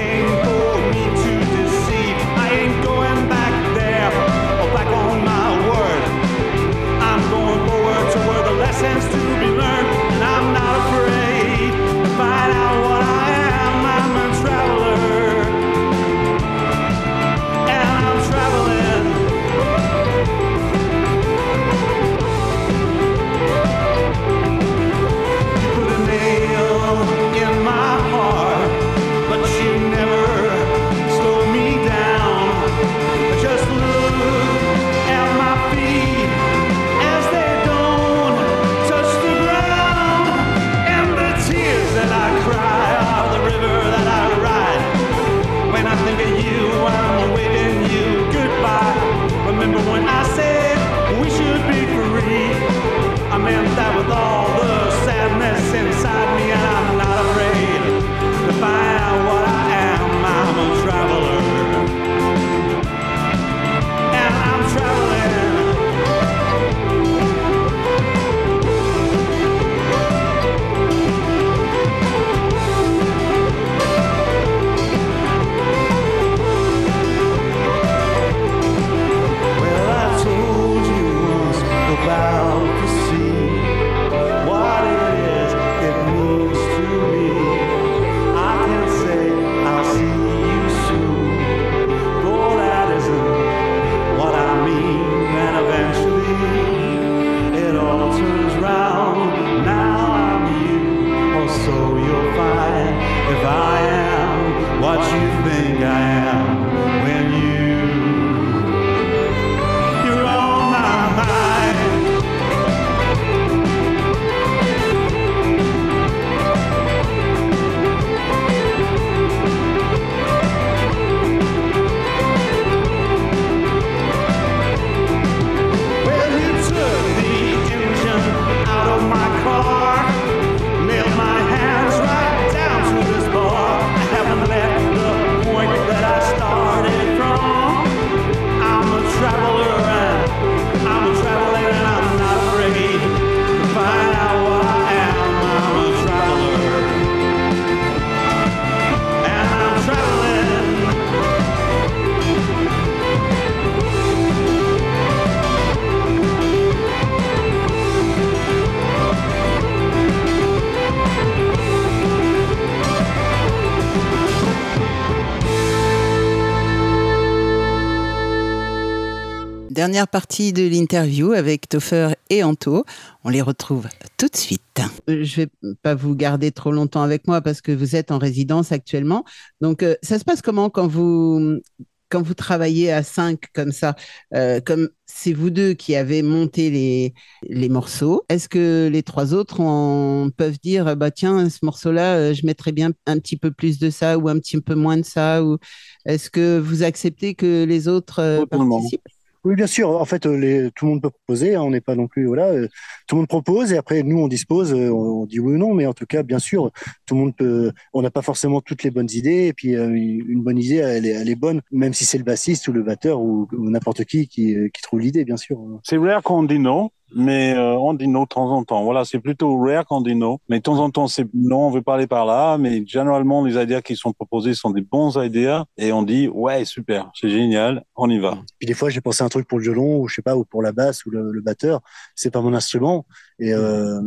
[169.76, 172.86] Dernière partie de l'interview avec Toffer et Anto.
[173.24, 174.62] On les retrouve tout de suite.
[175.10, 175.48] Euh, Je vais
[175.82, 179.26] pas vous garder trop longtemps avec moi parce que vous êtes en résidence actuellement.
[179.60, 181.60] Donc, euh, ça se passe comment quand vous
[182.08, 183.96] quand vous travaillez à cinq comme ça,
[184.32, 189.34] euh, comme c'est vous deux qui avez monté les, les morceaux, est-ce que les trois
[189.34, 193.78] autres en peuvent dire, bah tiens, ce morceau-là, je mettrais bien un petit peu plus
[193.78, 195.58] de ça ou un petit peu moins de ça ou
[196.06, 199.02] est-ce que vous acceptez que les autres euh, participent?
[199.46, 199.90] Oui, bien sûr.
[199.90, 201.54] En fait, tout le monde peut proposer.
[201.54, 202.46] hein, on n'est pas non plus voilà.
[202.48, 202.66] euh,
[203.06, 204.74] tout le monde propose et après nous on dispose.
[204.74, 206.72] euh, on, dit oui ou non, mais en tout cas, bien sûr,
[207.06, 207.70] tout le monde peut.
[207.92, 211.06] On n'a pas forcément toutes les bonnes idées et puis euh, une bonne idée, elle
[211.06, 214.82] est, bonne, même si c'est le bassiste ou le batteur ou, n'importe qui qui, qui
[214.82, 215.60] trouve l'idée, bien sûr.
[215.84, 218.84] C'est rare qu'on dit non, mais euh, on dit non de temps en temps.
[218.84, 221.70] Voilà, c'est plutôt rare qu'on dit non, mais de temps en temps c'est non, on
[221.70, 225.16] veut pas aller par là, mais généralement les idées qui sont proposées sont des bons
[225.18, 228.38] idées et on dit ouais super, c'est génial, on y va.
[228.58, 230.36] Puis des fois, j'ai pensé à un truc pour le violon ou je sais pas
[230.36, 231.80] ou pour la basse ou le, le batteur.
[232.14, 233.06] C'est pas mon instrument
[233.38, 234.00] et euh,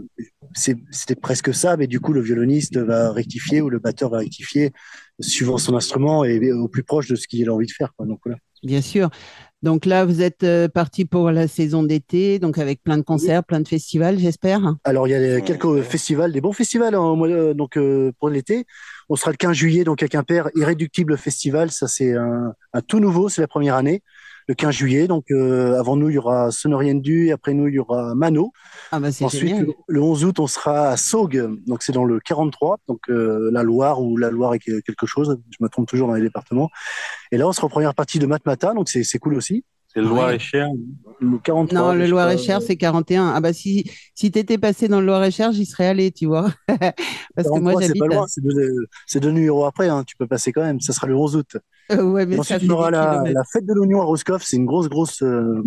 [0.53, 4.71] c'était presque ça, mais du coup le violoniste va rectifier ou le batteur va rectifier
[5.19, 7.93] suivant son instrument et au plus proche de ce qu'il a envie de faire.
[7.95, 8.05] Quoi.
[8.05, 8.39] Donc voilà.
[8.63, 9.09] Bien sûr.
[9.61, 13.43] Donc là, vous êtes euh, parti pour la saison d'été, donc avec plein de concerts,
[13.43, 14.75] plein de festivals, j'espère.
[14.85, 18.65] Alors il y a quelques festivals, des bons festivals de- donc euh, pour l'été.
[19.09, 21.71] On sera le 15 juillet donc à Quimper, Irréductible Festival.
[21.71, 24.01] Ça c'est un, un tout nouveau, c'est la première année.
[24.49, 27.79] Le 15 juillet, donc euh, avant nous il y aura Sonoriendu après nous il y
[27.79, 28.51] aura Mano.
[28.91, 32.19] Ah bah Ensuite le, le 11 août on sera à Saugues, donc c'est dans le
[32.19, 35.39] 43, donc euh, la Loire ou la Loire et que- quelque chose.
[35.51, 36.71] Je me trompe toujours dans les départements.
[37.31, 39.65] Et là on sera en première partie de Matmata, donc c'est cool aussi.
[39.93, 40.67] C'est le Loir-et-Cher.
[41.19, 41.79] Le 43.
[41.79, 43.33] Non, le Loir-et-Cher, c'est 41.
[43.35, 46.51] Ah bah si, si t'étais passé dans le Loir-et-Cher, j'y serais allé, tu vois.
[47.35, 48.07] Parce que moi, 43, c'est pas à...
[48.07, 48.85] loin, c'est deux,
[49.19, 50.79] deux numéros après, hein, tu peux passer quand même.
[50.79, 51.57] Ça sera le 11 août.
[51.91, 54.43] Euh, ouais, mais ça ensuite, on aura la, la fête de l'oignon à Roscoff.
[54.43, 55.63] C'est une grosse, grosse, euh,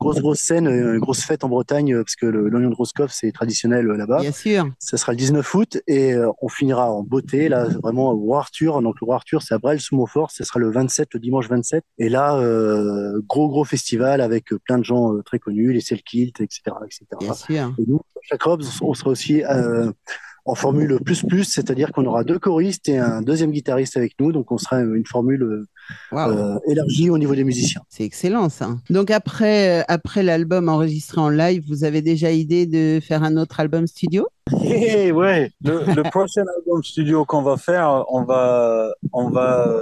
[0.00, 3.10] grosse, grosse scène, euh, une grosse fête en Bretagne, euh, parce que l'oignon de Roscoff,
[3.12, 4.20] c'est traditionnel euh, là-bas.
[4.20, 4.68] Bien sûr.
[4.78, 8.38] Ça sera le 19 août et euh, on finira en beauté, là, vraiment au Roi
[8.38, 8.80] Arthur.
[8.82, 10.30] Donc, le Roi Arthur, c'est à Brel-sous-Montfort.
[10.30, 11.84] Ce sera le 27, le dimanche 27.
[11.98, 16.62] Et là, euh, gros, gros festival avec plein de gens très connus, les Selkilt, etc.,
[16.84, 17.06] etc.
[17.20, 17.74] Bien sûr.
[17.78, 19.90] Et nous, chaque robe, on sera aussi euh,
[20.44, 24.32] en formule plus plus, c'est-à-dire qu'on aura deux choristes et un deuxième guitariste avec nous,
[24.32, 25.66] donc on sera une formule
[26.10, 26.30] Waouh.
[26.30, 27.82] euh, élargie au niveau des musiciens.
[27.88, 28.70] C'est excellent ça.
[28.90, 33.36] Donc après, euh, après l'album enregistré en live, vous avez déjà idée de faire un
[33.36, 34.26] autre album studio?
[34.64, 39.80] Eh ouais, le, le prochain album studio qu'on va faire, on va, on va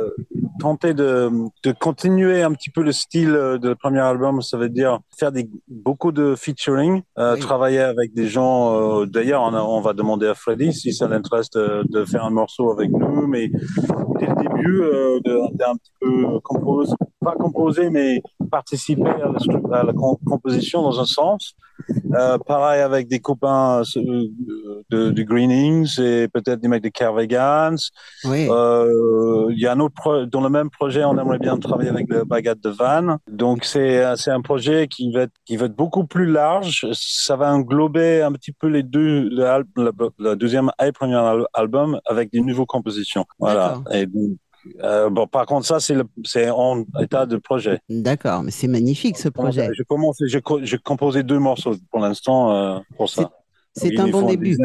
[0.61, 1.30] tenter de,
[1.64, 4.42] de continuer un petit peu le style de le premier album.
[4.42, 7.40] Ça veut dire faire des, beaucoup de featuring, euh, Oui.
[7.40, 9.01] travailler avec des gens.
[9.01, 12.70] euh, D'ailleurs, on, va demander à Freddy si ça l'intéresse de, de faire un morceau
[12.70, 18.22] avec nous, mais dès le début, euh, de- d'un petit peu composer, pas composer, mais
[18.50, 19.32] participer à
[19.72, 19.92] la, à
[20.26, 21.54] composition dans un sens.
[22.14, 24.26] Euh, pareil avec des copains euh,
[24.90, 27.76] de, Greenings et peut-être des mecs de Carvegans.
[28.24, 28.48] Oui.
[28.50, 32.06] Euh, Il y a un autre dans le même projet, on aimerait bien travailler avec
[32.11, 33.16] le Bagat de Vannes.
[33.30, 36.86] Donc c'est un projet qui va être qui va être beaucoup plus large.
[36.92, 41.16] Ça va englober un petit peu les deux le, le, le deuxième et le premier
[41.16, 43.24] al- album avec des nouvelles compositions.
[43.38, 43.68] Voilà.
[43.78, 43.94] D'accord.
[43.94, 44.36] Et donc,
[44.82, 47.80] euh, bon, par contre, ça c'est en état de projet.
[47.88, 49.68] D'accord, mais c'est magnifique ce projet.
[49.76, 53.30] Je commence, j'ai j'ai composé deux morceaux pour l'instant euh, pour ça.
[53.74, 54.56] C'est un bon début.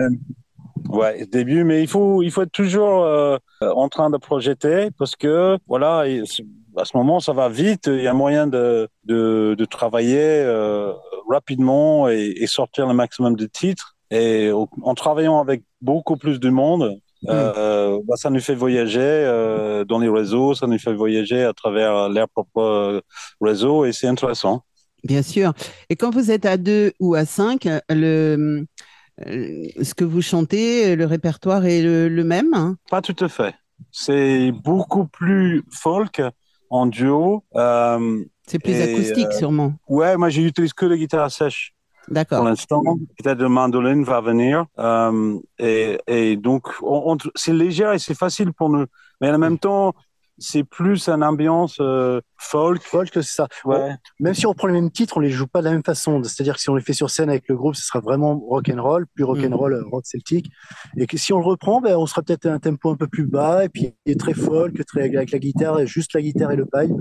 [0.90, 5.16] Ouais, début, mais il faut, il faut être toujours euh, en train de projeter parce
[5.16, 7.88] que voilà, à ce moment ça va vite.
[7.88, 10.46] Il y a moyen de, de, de travailler
[11.30, 13.96] rapidement et, et sortir le maximum de titres.
[14.12, 17.00] Et en travaillant avec beaucoup plus de monde,
[17.30, 21.54] euh, bah, ça nous fait voyager euh, dans les réseaux, ça nous fait voyager à
[21.54, 23.02] travers leur propre euh,
[23.42, 24.64] réseau et c'est intéressant.
[25.04, 25.54] Bien sûr.
[25.90, 28.66] Et quand vous êtes à deux ou à cinq, le,
[29.20, 32.54] ce que vous chantez, le répertoire est le, le même?
[32.54, 33.54] Hein Pas tout à fait.
[33.92, 36.22] C'est beaucoup plus folk
[36.70, 37.44] en duo.
[37.56, 39.74] Euh, C'est plus et, acoustique sûrement.
[39.88, 41.30] Ouais, moi j'utilise que la guitare
[42.14, 42.46] sèche pour D'accord.
[42.46, 42.82] l'instant.
[43.18, 44.66] Peut-être le mandoline va venir.
[44.80, 48.86] Euh, et, et donc, on- on- c'est léger et c'est facile pour nous.
[49.22, 49.94] Mais en même temps,
[50.38, 52.82] c'est plus une ambiance euh, folk.
[52.82, 53.48] Folk, c'est ça.
[53.66, 53.92] Ouais.
[54.20, 56.22] Même si on prend les mêmes titres, on les joue pas de la même façon.
[56.24, 58.70] C'est-à-dire que si on les fait sur scène avec le groupe, ce sera vraiment rock
[58.70, 60.50] and roll, plus rock and roll, euh, rock celtique.
[60.98, 63.08] Et que si on le reprend, ben, on sera peut-être à un tempo un peu
[63.08, 66.22] plus bas et puis il est très folk, très avec la guitare, et juste la
[66.22, 66.92] guitare et le pipe.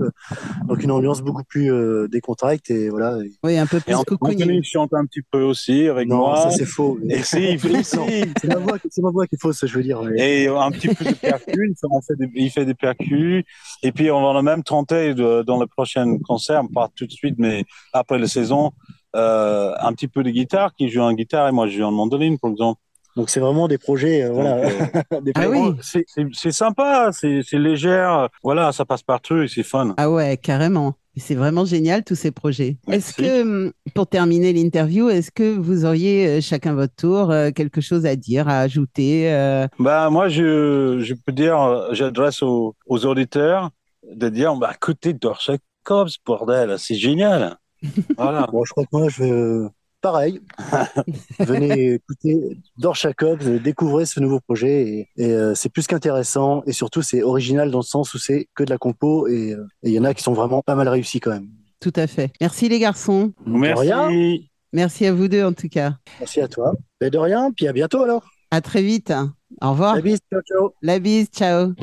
[0.67, 3.17] Donc une ambiance beaucoup plus euh, décontracte et voilà.
[3.43, 4.63] Oui, un peu Et plus Anthony cocooning.
[4.63, 6.37] chante un petit peu aussi avec Non, moi.
[6.43, 6.97] ça c'est faux.
[7.09, 7.57] Et si.
[7.59, 10.01] C'est ma voix, c'est ma voix qui est fausse, je veux dire.
[10.03, 12.73] mais- Et un petit peu de percus, il fait- on fait des, il fait des
[12.73, 13.43] percus.
[13.83, 17.35] Et puis, on va même tenter de, dans le prochain concert, pas tout de suite,
[17.37, 17.63] mais
[17.93, 18.71] après la saison,
[19.15, 21.91] euh, un petit peu de guitare, qui joue en guitare et moi je joue en
[21.91, 22.79] mandoline, par exemple.
[23.15, 24.59] Donc c'est vraiment des projets, euh, voilà.
[25.21, 25.71] Des Ah oui.
[25.81, 28.27] C'est- sympa, c'est légère.
[28.43, 29.93] Voilà, ça passe partout et c'est fun.
[29.97, 30.95] Ah ouais, carrément.
[31.17, 32.75] C'est vraiment génial tous ces projets.
[32.91, 37.51] Est-ce que, hum, pour terminer l'interview, est-ce que vous auriez euh, chacun votre tour euh,
[37.51, 42.43] quelque chose à dire, à ajouter euh, Bah, moi, je, je peux dire, euh, j'adresse
[42.43, 43.69] aux, aux auditeurs
[44.13, 47.57] de dire, bah, écoutez, Dorset Cops, bordel, c'est génial.
[48.17, 48.47] Voilà.
[48.51, 49.31] Bon, je crois que moi, je vais.
[49.31, 49.69] euh,
[50.01, 50.39] Pareil.
[51.39, 56.73] Venez écouter Dor Jacob, découvrez ce nouveau projet et, et, euh, c'est plus qu'intéressant et
[56.73, 59.91] surtout c'est original dans le sens où c'est que de la compo et euh, il
[59.93, 61.47] y en a qui sont vraiment pas mal réussis quand même.
[61.79, 62.31] Tout à fait.
[62.39, 63.33] Merci les garçons.
[63.47, 64.09] De rien.
[64.09, 64.51] Merci.
[64.73, 65.93] Merci à vous deux en tout cas.
[66.19, 66.73] Merci à toi.
[67.01, 68.29] Et de rien, puis à bientôt alors.
[68.51, 69.11] À très vite.
[69.59, 69.95] Au revoir.
[69.95, 70.73] La bise, ciao, ciao.
[70.83, 71.73] La bise, ciao.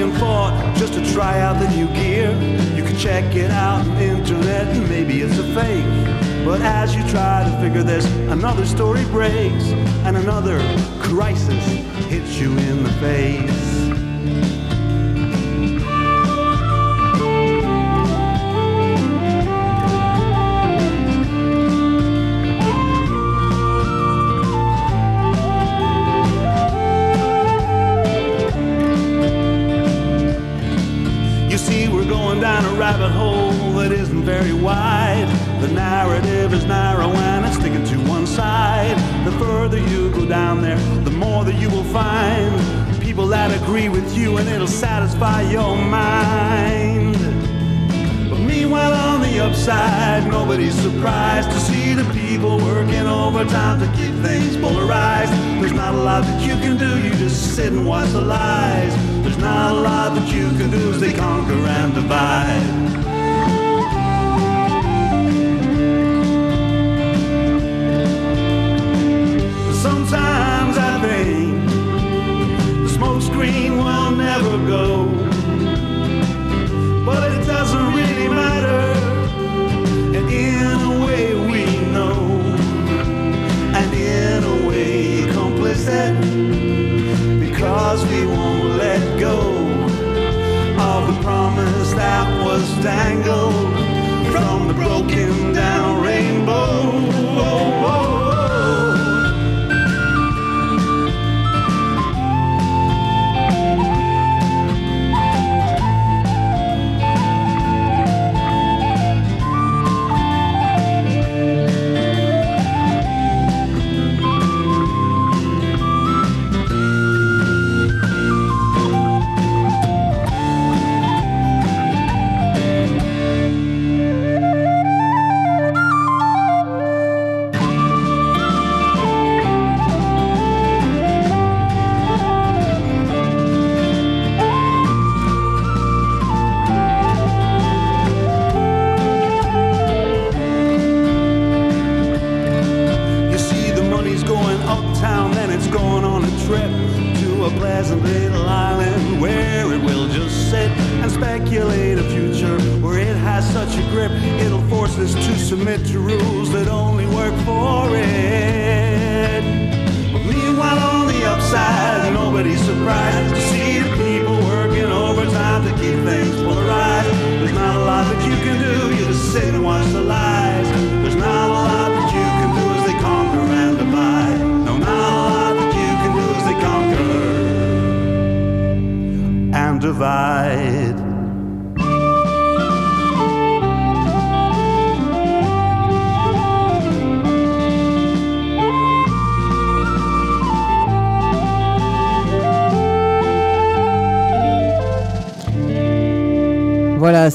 [0.00, 2.30] Being fought just to try out the new gear.
[2.74, 5.84] You can check it out on the internet and maybe it's a fake.
[6.42, 9.66] But as you try to figure this, another story breaks
[10.06, 10.58] and another
[11.00, 11.64] crisis
[12.06, 14.59] hits you in the face.
[32.40, 35.28] Down a rabbit hole that isn't very wide.
[35.60, 38.96] The narrative is narrow and it's sticking to one side.
[39.26, 43.90] The further you go down there, the more that you will find people that agree
[43.90, 46.99] with you and it'll satisfy your mind.
[48.70, 54.56] Meanwhile, on the upside, nobody's surprised to see the people working overtime to keep things
[54.58, 55.32] polarized.
[55.60, 58.94] There's not a lot that you can do, you just sit and watch the lies.
[59.24, 62.62] There's not a lot that you can do as they conquer and divide.
[69.82, 71.68] Sometimes I think
[72.84, 75.19] the smoke screen will never go.
[92.82, 93.19] Was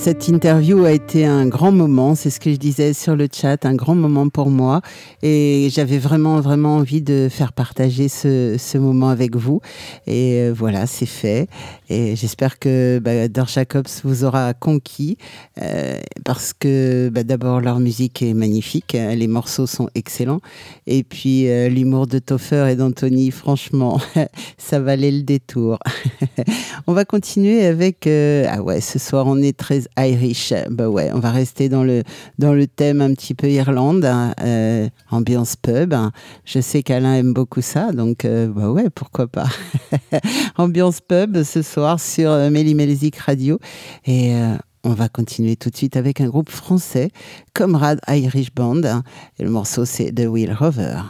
[0.05, 3.65] cette interview a été un grand moment, c'est ce que je disais sur le chat,
[3.65, 4.81] un grand moment pour moi.
[5.21, 9.61] Et j'avais vraiment, vraiment envie de faire partager ce, moment avec vous.
[10.07, 11.47] Et euh, voilà, c'est fait.
[11.89, 15.17] Et j'espère que bah, Jacobs vous aura conquis,
[15.61, 20.41] euh, parce que bah, d'abord leur musique est magnifique, euh, les morceaux sont excellents.
[20.87, 24.01] Et puis l'humour de Toffer et d'Anthony, franchement,
[24.57, 25.79] ça valait le détour.
[26.87, 28.07] on va continuer avec...
[28.07, 30.53] ah ouais, ce soir on est très Irish.
[30.69, 32.03] Bah ouais, on va rester dans le,
[32.39, 35.93] dans le thème un petit peu Irlande, hein, euh, ambiance pub.
[36.45, 39.47] Je sais qu'Alain aime beaucoup ça, donc euh, bah ouais, pourquoi pas.
[40.57, 43.59] ambiance pub ce soir sur euh, Melzik Radio.
[44.05, 44.33] Et
[44.83, 47.09] on va continuer tout de suite avec un groupe français,
[47.53, 49.01] Comrade Irish Band.
[49.39, 51.01] Et le morceau c'est The Wheel Rover.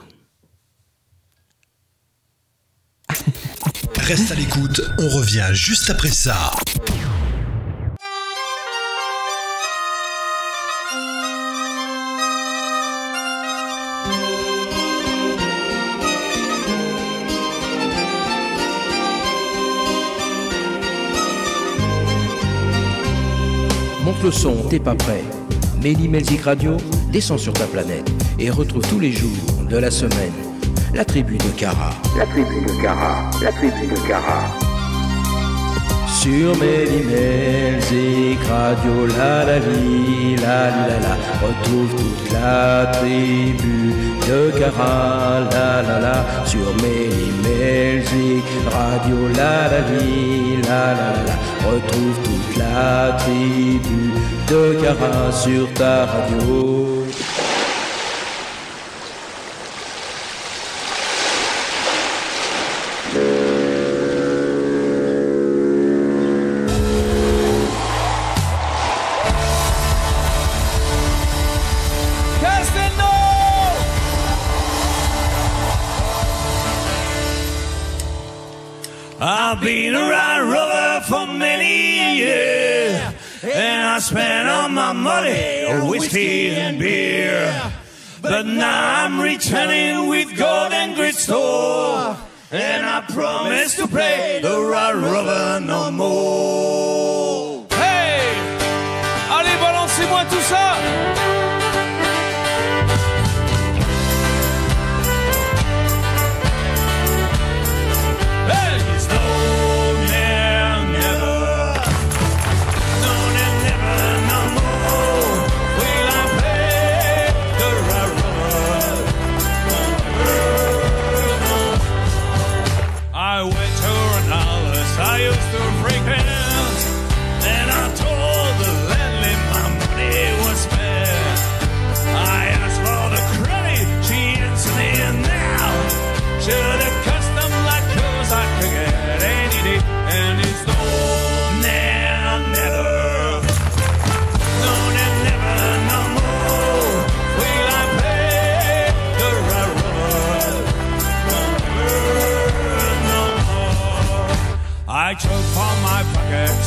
[3.97, 6.51] Reste à l'écoute, on revient juste après ça.
[24.06, 25.23] Monte le son, t'es pas prêt.
[25.82, 26.77] Melly Melzik Radio,
[27.11, 28.07] descend sur ta planète
[28.38, 29.32] et retrouve tous les jours
[29.68, 30.32] de la semaine
[30.94, 31.90] la tribu de Cara.
[32.15, 33.32] La tribu de Cara.
[33.41, 34.74] La tribu de Cara.
[36.07, 41.14] Sur Melly Melzik Radio, la la li, la la la.
[41.41, 43.94] Retrouve toute la tribu
[44.27, 46.45] de Cara, la la la.
[46.45, 51.23] Sur Melly Melzik Radio, la la li, la la la.
[51.27, 51.36] la.
[51.69, 54.14] Retrouve toute la tribu
[54.49, 57.06] de Cara sur ta radio.
[84.86, 87.72] My money on whiskey and beer.
[88.22, 92.16] But now I'm returning with gold and great store,
[92.52, 97.66] and I promise to play the right rover no more.
[97.72, 98.22] Hey
[99.36, 101.35] Allez, balancez-moi tout ça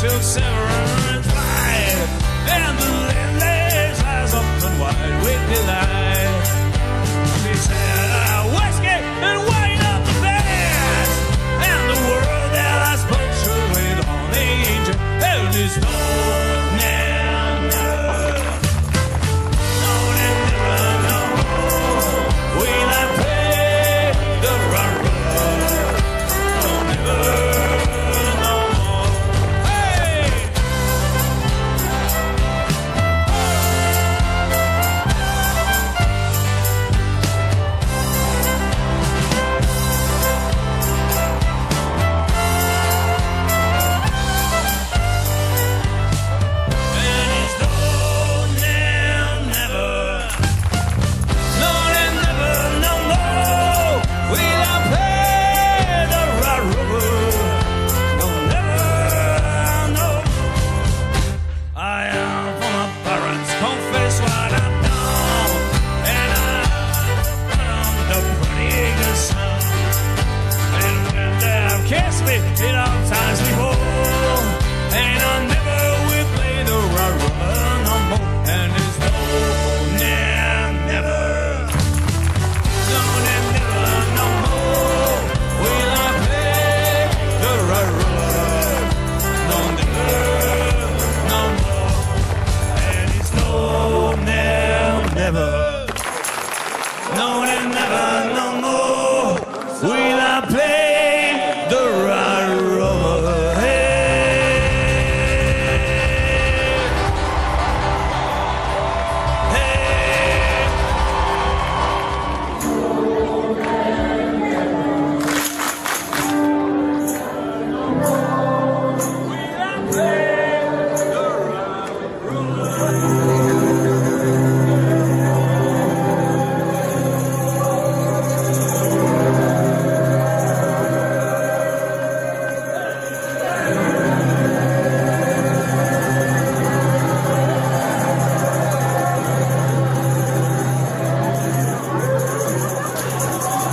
[0.00, 0.97] to severance.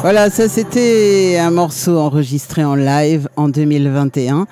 [0.05, 4.45] Voilà, ça c'était un morceau enregistré en live en 2021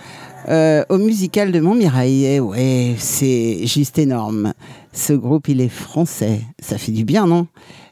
[0.49, 2.25] euh, au musical de Montmirail.
[2.25, 4.53] Et ouais, c'est juste énorme.
[4.93, 6.41] Ce groupe, il est français.
[6.59, 7.45] Ça fait du bien, non?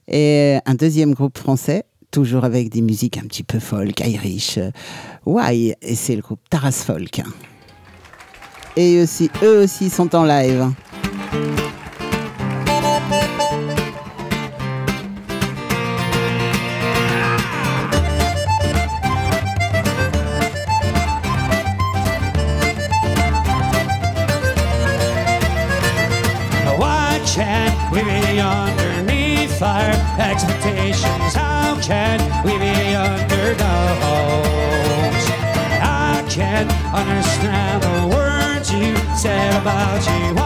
[0.07, 4.57] Et un deuxième groupe français, toujours avec des musiques un petit peu folk, Irish.
[4.57, 4.71] euh,
[5.27, 5.75] Why?
[5.83, 7.21] Et c'est le groupe Taras Folk.
[8.75, 10.65] Et aussi, eux aussi sont en live.
[40.01, 40.40] 希望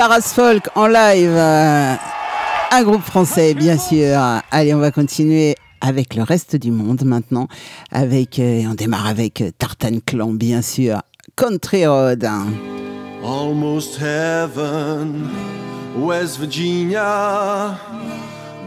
[0.00, 1.94] Taras Folk en live, euh,
[2.70, 4.18] un groupe français bien sûr.
[4.50, 7.48] Allez, on va continuer avec le reste du monde maintenant.
[7.92, 11.02] Avec, euh, on démarre avec euh, Tartan Clan bien sûr.
[11.36, 12.26] Country Road.
[13.22, 15.28] Almost heaven,
[15.98, 17.78] West Virginia,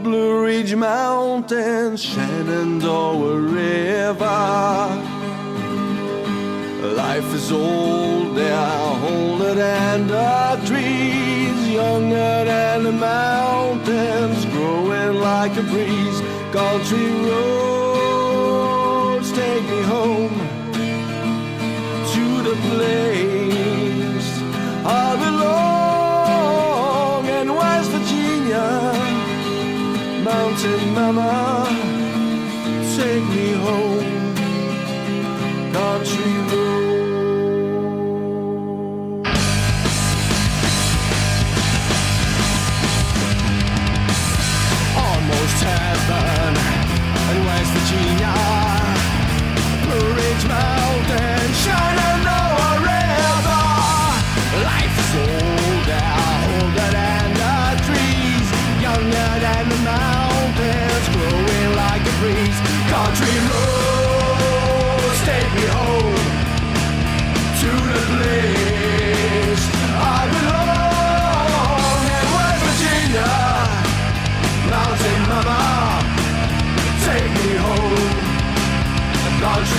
[0.04, 4.88] Blue Ridge Mountains, Shenandoah River.
[6.92, 11.23] Life is old, they are older than the trees,
[11.74, 16.20] younger than the mountains, growing like a breeze.
[16.52, 20.38] Country roads take me home
[22.14, 24.28] to the place
[24.86, 24.88] I
[25.24, 28.68] belong in West Virginia.
[30.30, 31.66] Mountain Mama,
[32.96, 34.34] take me home,
[35.72, 36.83] country road.
[47.94, 48.34] West Virginia.
[49.84, 51.03] Blue Ridge Mountain, Shenandoah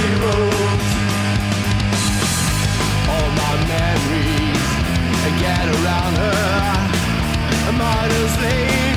[0.06, 0.90] removed
[3.14, 4.66] All my memories
[5.76, 7.70] around her.
[7.70, 8.95] A martyr's lady.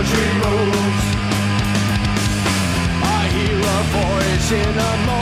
[0.00, 0.24] country.
[3.02, 5.19] I hear a voice in a moment.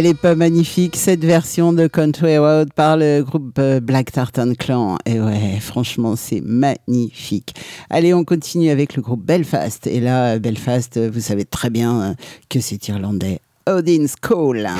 [0.00, 4.54] elle est pas magnifique cette version de Country Road par le groupe euh, Black Tartan
[4.54, 4.96] Clan.
[5.04, 7.54] Et ouais, franchement, c'est magnifique.
[7.90, 9.86] Allez, on continue avec le groupe Belfast.
[9.86, 12.14] Et là, Belfast, vous savez très bien euh,
[12.48, 13.40] que c'est irlandais.
[13.66, 14.70] Odin's Call.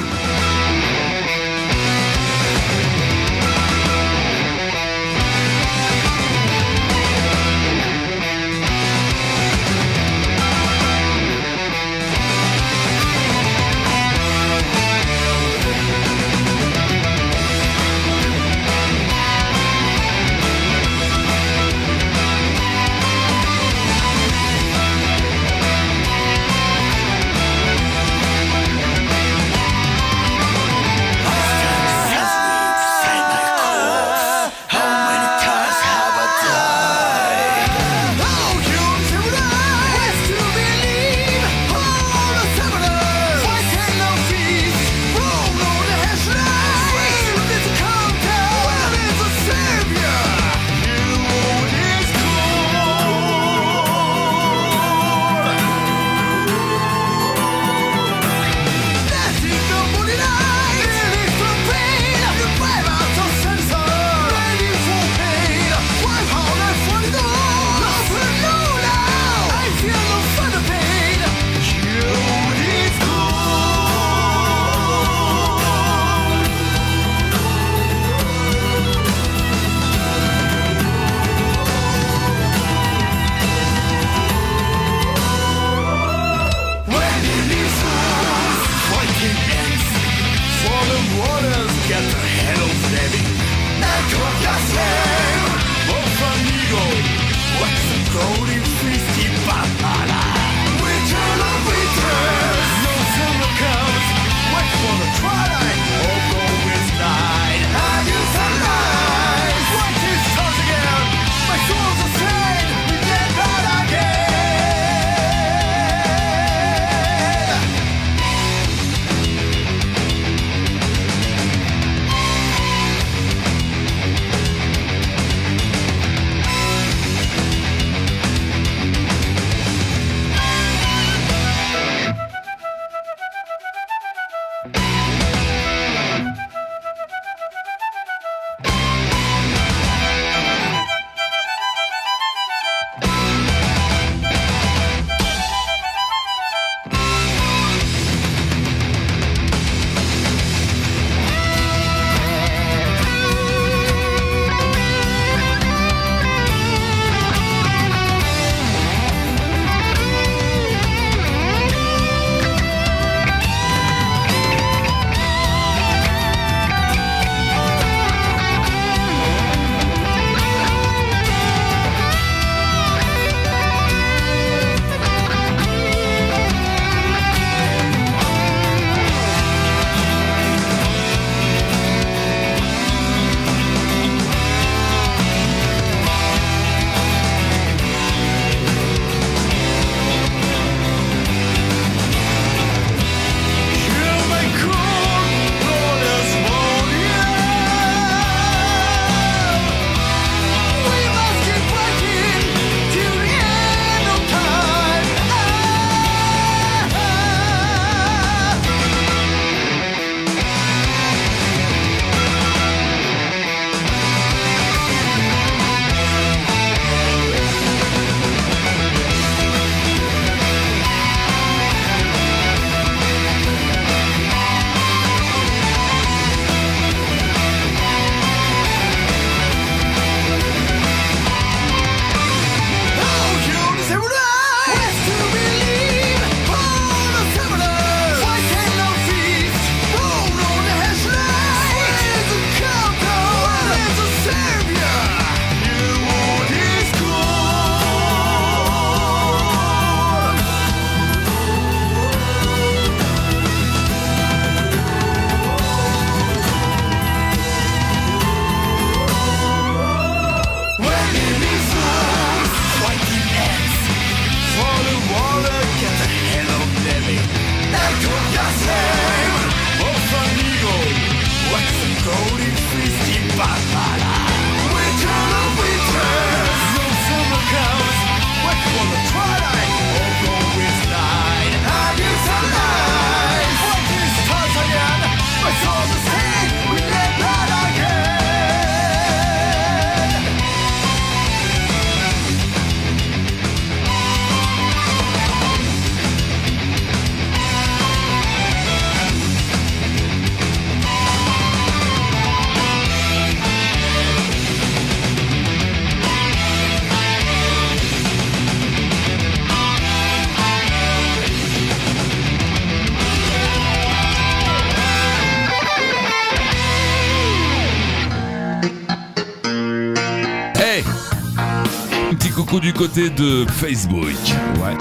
[322.61, 324.15] Du côté de Facebook.
[324.63, 324.77] Ouais.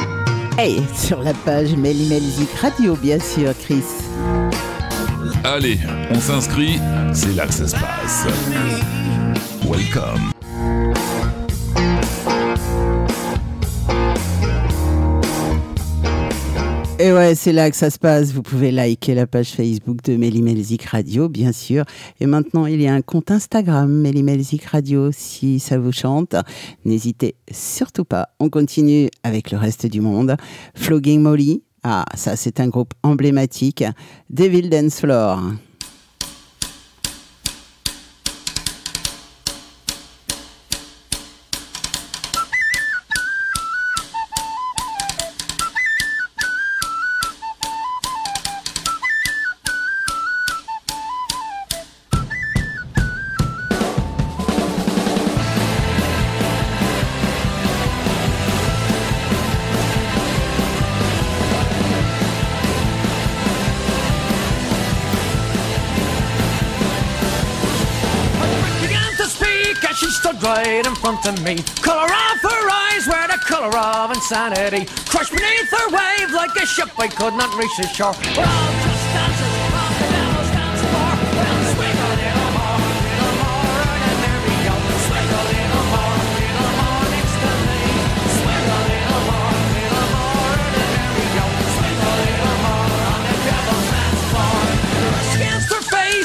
[0.58, 3.84] Hey, sur la page Melly Melzik Radio, bien sûr, Chris.
[5.44, 5.80] Allez,
[6.12, 6.80] on s'inscrit,
[7.14, 8.26] c'est là que ça se passe.
[9.66, 10.39] Welcome.
[17.10, 18.34] Et ouais, c'est là que ça se passe.
[18.34, 21.84] Vous pouvez liker la page Facebook de Melly Melzik Radio, bien sûr.
[22.20, 26.36] Et maintenant, il y a un compte Instagram, Melly Melzik Radio, si ça vous chante.
[26.86, 28.30] N'hésitez surtout pas.
[28.40, 30.36] On continue avec le reste du monde.
[30.76, 31.64] Flogging Molly.
[31.82, 33.84] Ah, ça, c'est un groupe emblématique.
[34.30, 35.42] Devil Dance Floor.
[71.30, 71.56] Of me.
[71.82, 74.86] Color of her eyes were the color of insanity.
[75.08, 78.99] Crushed beneath her wave like a ship I could not reach the shore.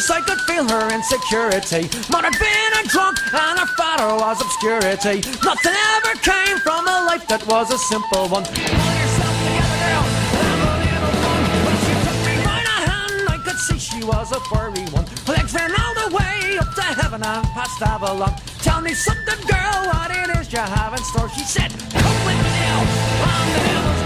[0.05, 1.89] Face, I could feel her insecurity.
[2.11, 5.23] Mother had been a drunk, and her father was obscurity.
[5.43, 8.45] Nothing ever came from a life that was a simple one.
[13.45, 15.07] Have see she was a furry one.
[15.29, 18.35] Legs ran all the way up to heaven and past Avalon.
[18.63, 21.29] Tell me something, girl, what it is you have in store.
[21.31, 22.81] She said, Come with me now,
[23.31, 24.04] on the devil's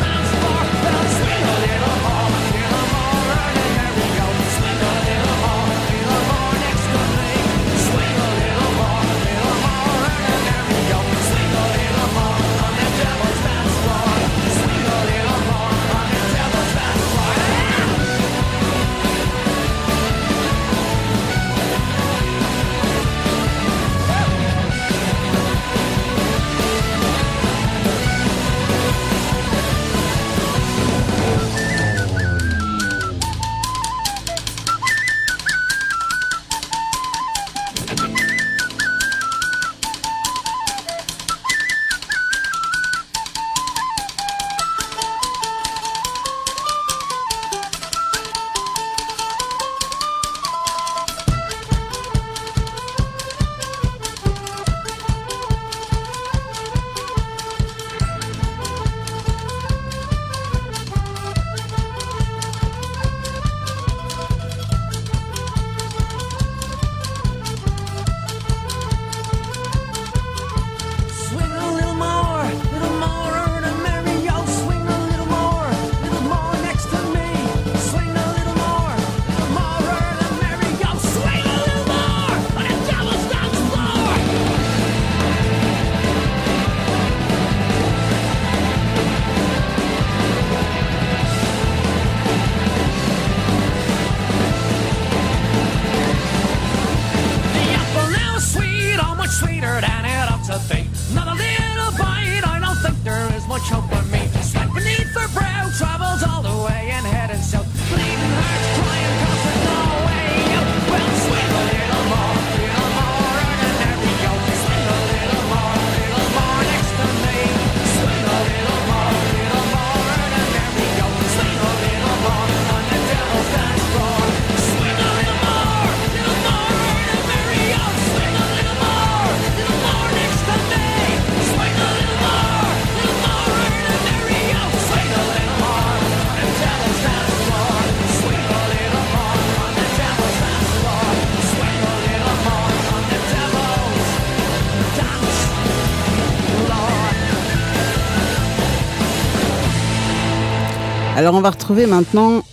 [151.18, 152.44] Alors on va retrouver maintenant,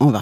[0.00, 0.18] on va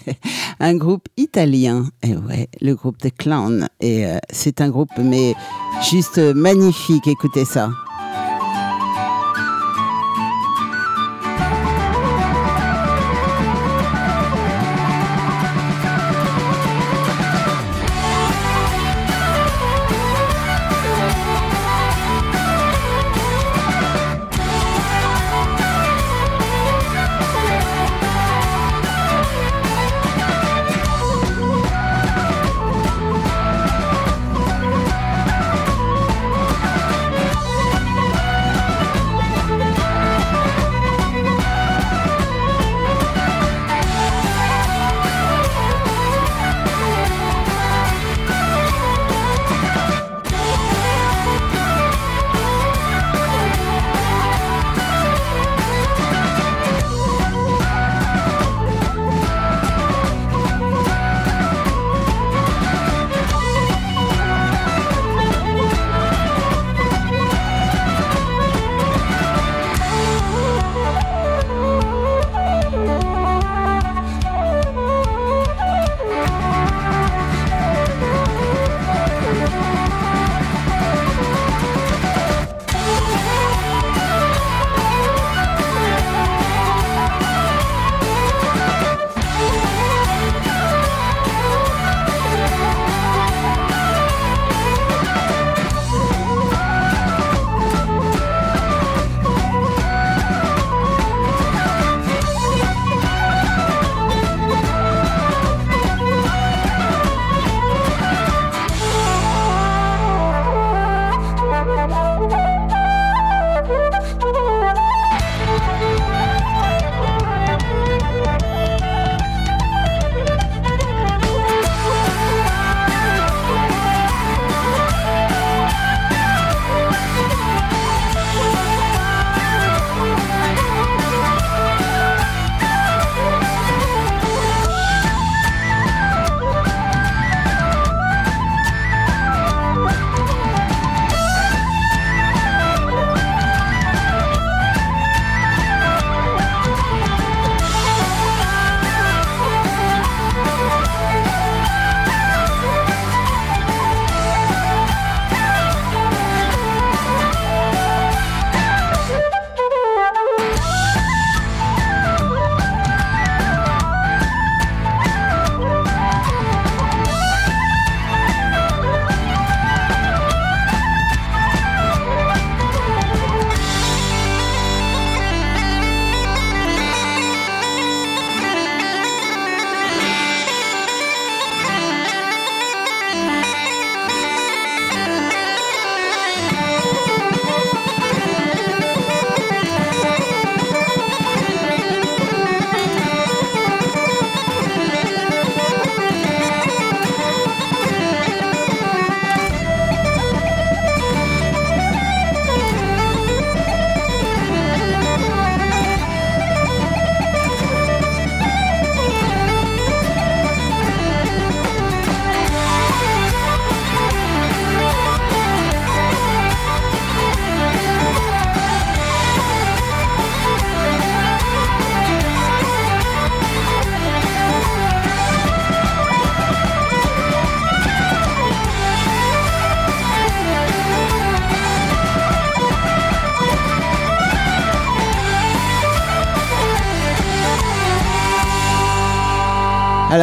[0.58, 1.84] un groupe italien.
[2.02, 3.68] Et ouais, le groupe des Clowns.
[3.82, 5.34] Et euh, c'est un groupe mais
[5.90, 7.08] juste magnifique.
[7.08, 7.68] Écoutez ça.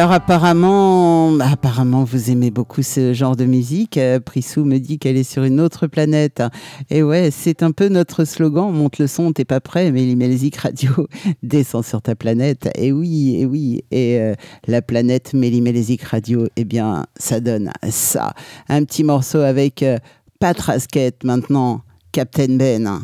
[0.04, 3.96] Alors apparemment, apparemment vous aimez beaucoup ce genre de musique.
[3.96, 6.42] Euh, Prissou me dit qu'elle est sur une autre planète.
[6.90, 8.70] Et ouais, c'est un peu notre slogan.
[8.70, 10.14] Monte le son, t'es pas prêt, mais
[10.58, 10.90] Radio
[11.42, 12.68] descend sur ta planète.
[12.76, 13.82] Et oui, et oui.
[13.90, 14.34] Et euh,
[14.66, 18.34] la planète Mélimelzik Radio, eh bien, ça donne ça.
[18.68, 19.96] Un petit morceau avec euh,
[20.38, 21.80] Pat Rasket maintenant,
[22.12, 23.00] Captain Ben.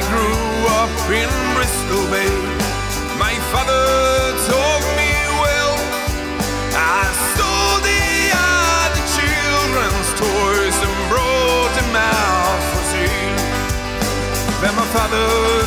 [0.00, 2.32] I grew up in Bristol Bay,
[3.20, 3.84] my father
[4.48, 5.12] told me
[5.44, 5.76] well.
[6.72, 13.44] I stole the other children's toys and brought them out for sale.
[14.64, 15.59] Then my father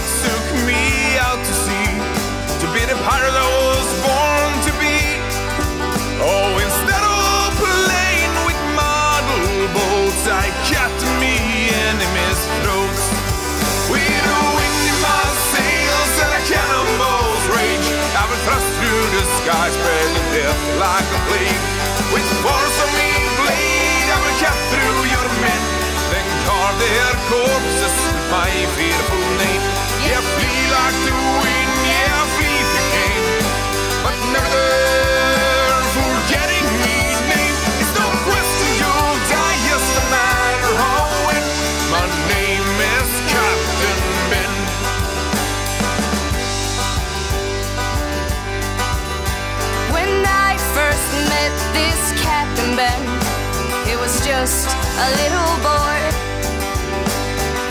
[54.44, 56.00] just a little boy.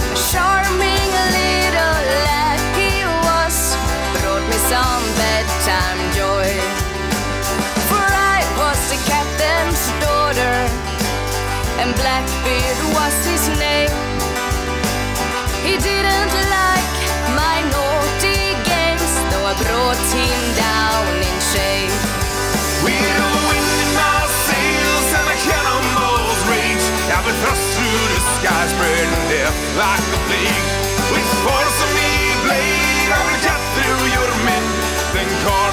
[0.09, 3.77] A charming little lad he was,
[4.17, 6.49] brought me some bedtime joy.
[7.89, 10.57] For I was the captain's daughter,
[11.81, 12.82] and Blackbeard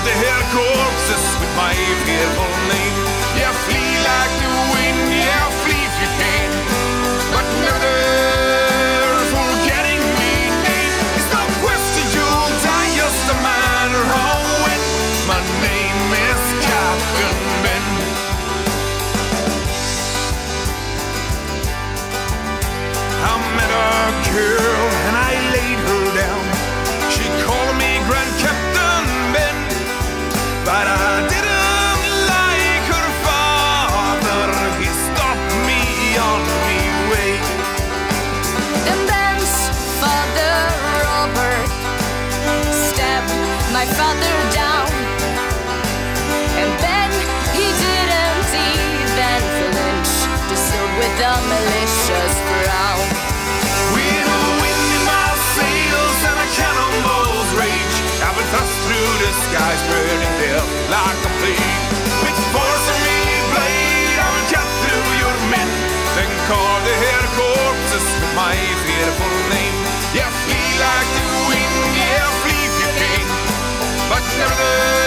[0.06, 1.74] then carve their corpses with my
[2.06, 2.96] fearful name.
[3.36, 6.50] Yeah, flee like the wind, yeah, flee if you can,
[7.32, 7.96] but never
[9.34, 10.96] forgetting me name.
[11.16, 14.82] It's no question you'll die, just a matter of when.
[15.28, 17.86] My name is Captain Ben.
[23.22, 24.99] I met a girl
[59.50, 61.90] through the sky, spreading death like a plague.
[62.24, 63.20] With force of me
[63.52, 65.70] blade, I will cut through your men,
[66.16, 68.56] then carve their corpses with my
[68.86, 69.76] fearful name.
[70.14, 73.28] Yeah, flee like the wind, yeah, flee if you can,
[74.10, 74.99] but never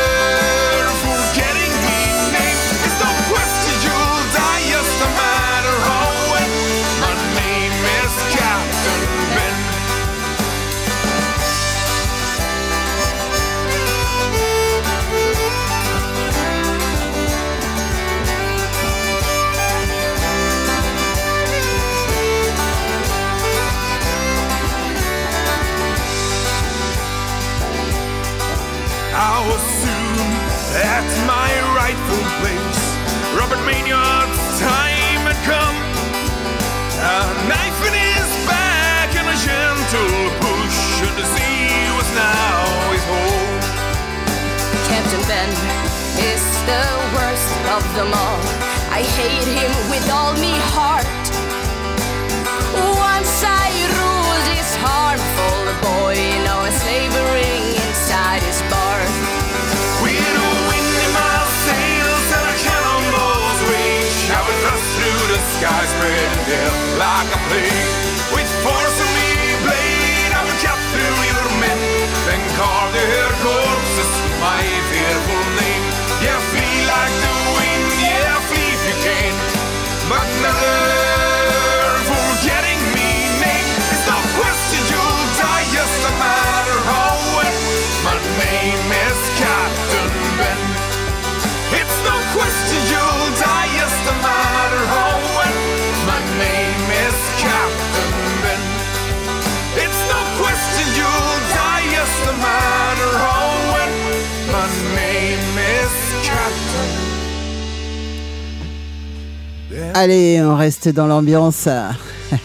[110.89, 111.69] dans l'ambiance.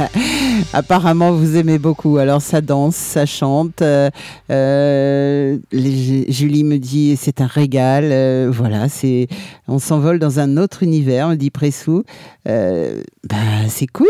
[0.73, 2.17] Apparemment, vous aimez beaucoup.
[2.17, 3.81] Alors, ça danse, ça chante.
[3.81, 4.09] Euh,
[4.51, 8.05] euh, Julie me dit c'est un régal.
[8.11, 9.27] Euh, voilà, c'est
[9.67, 12.03] on s'envole dans un autre univers, me dit Pressou.
[12.45, 13.35] bah,
[13.69, 14.07] c'est cool.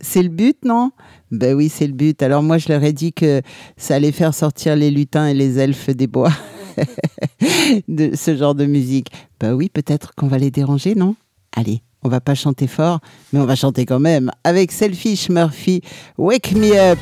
[0.00, 0.90] C'est le but, non?
[1.30, 2.22] Ben oui, c'est le but.
[2.22, 3.42] Alors, moi, je leur ai dit que
[3.76, 6.32] ça allait faire sortir les lutins et les elfes des bois
[7.88, 9.08] de ce genre de musique.
[9.38, 11.14] Ben oui, peut-être qu'on va les déranger, non?
[11.54, 11.82] Allez.
[12.02, 13.00] On va pas chanter fort,
[13.32, 15.82] mais on va chanter quand même avec Selfish Murphy.
[16.16, 16.98] Wake me up.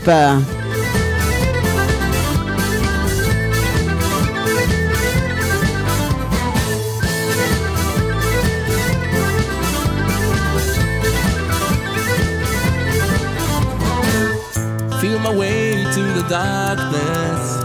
[15.01, 17.61] Feel my way to the darkness,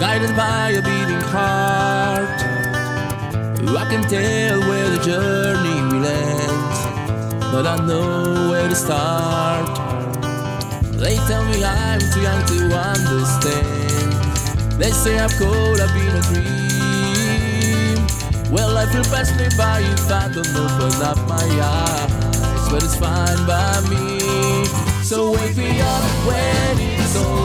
[0.00, 2.44] guided by a beating heart.
[3.76, 9.66] I can tell where the journey end, but I know where to start.
[10.98, 14.12] They tell me I'm too young to understand.
[14.80, 16.54] They say I'm cold, I've been a dream.
[18.52, 22.96] Well, life will pass me by if I don't open up my eyes, but it's
[22.96, 24.20] fine by me.
[25.02, 27.43] So wake me up when it's over,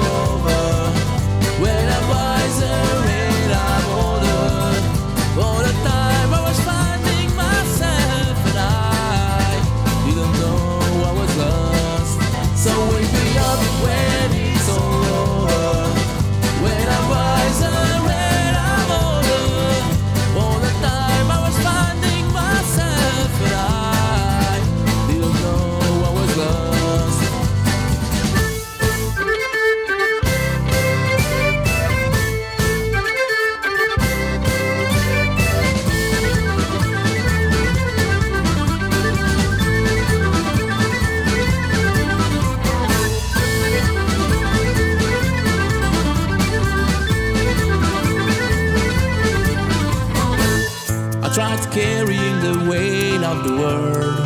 [51.72, 54.18] carrying the weight of the world.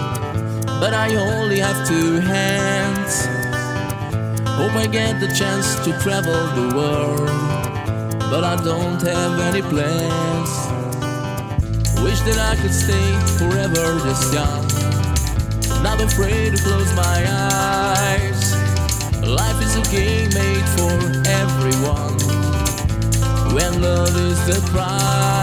[0.80, 3.26] But I only have two hands.
[4.58, 7.30] Hope I get the chance to travel the world.
[8.32, 10.52] But I don't have any plans.
[12.04, 14.66] Wish that I could stay forever this young.
[15.84, 18.54] Not afraid to close my eyes.
[19.22, 20.94] Life is a game made for
[21.44, 22.18] everyone.
[23.54, 25.43] When love is the prize.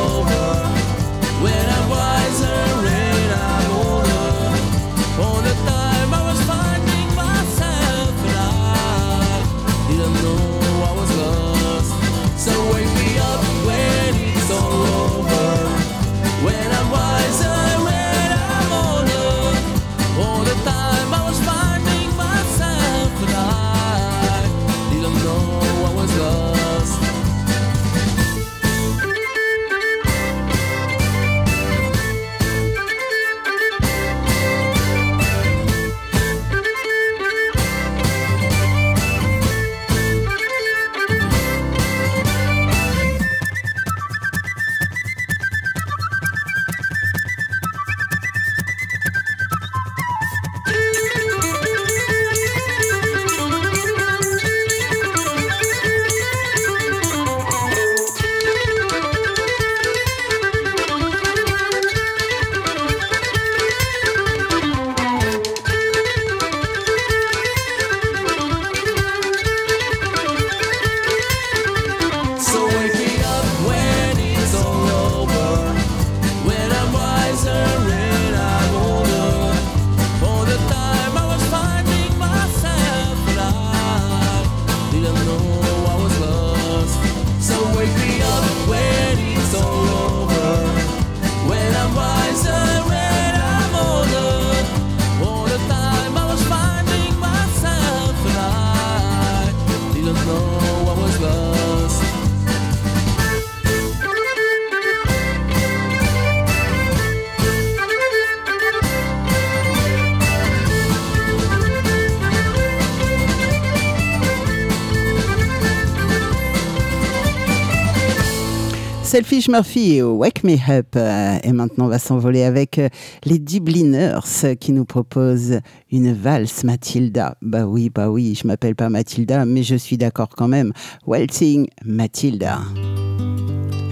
[119.11, 120.95] Selfish Murphy Wake Me Up.
[120.95, 122.87] Euh, Et maintenant, on va s'envoler avec euh,
[123.25, 125.59] les Dubliners euh, qui nous proposent
[125.91, 127.35] une valse Mathilda.
[127.41, 130.71] Bah oui, bah oui, je m'appelle pas Mathilda, mais je suis d'accord quand même.
[131.05, 132.59] Waltzing Mathilda.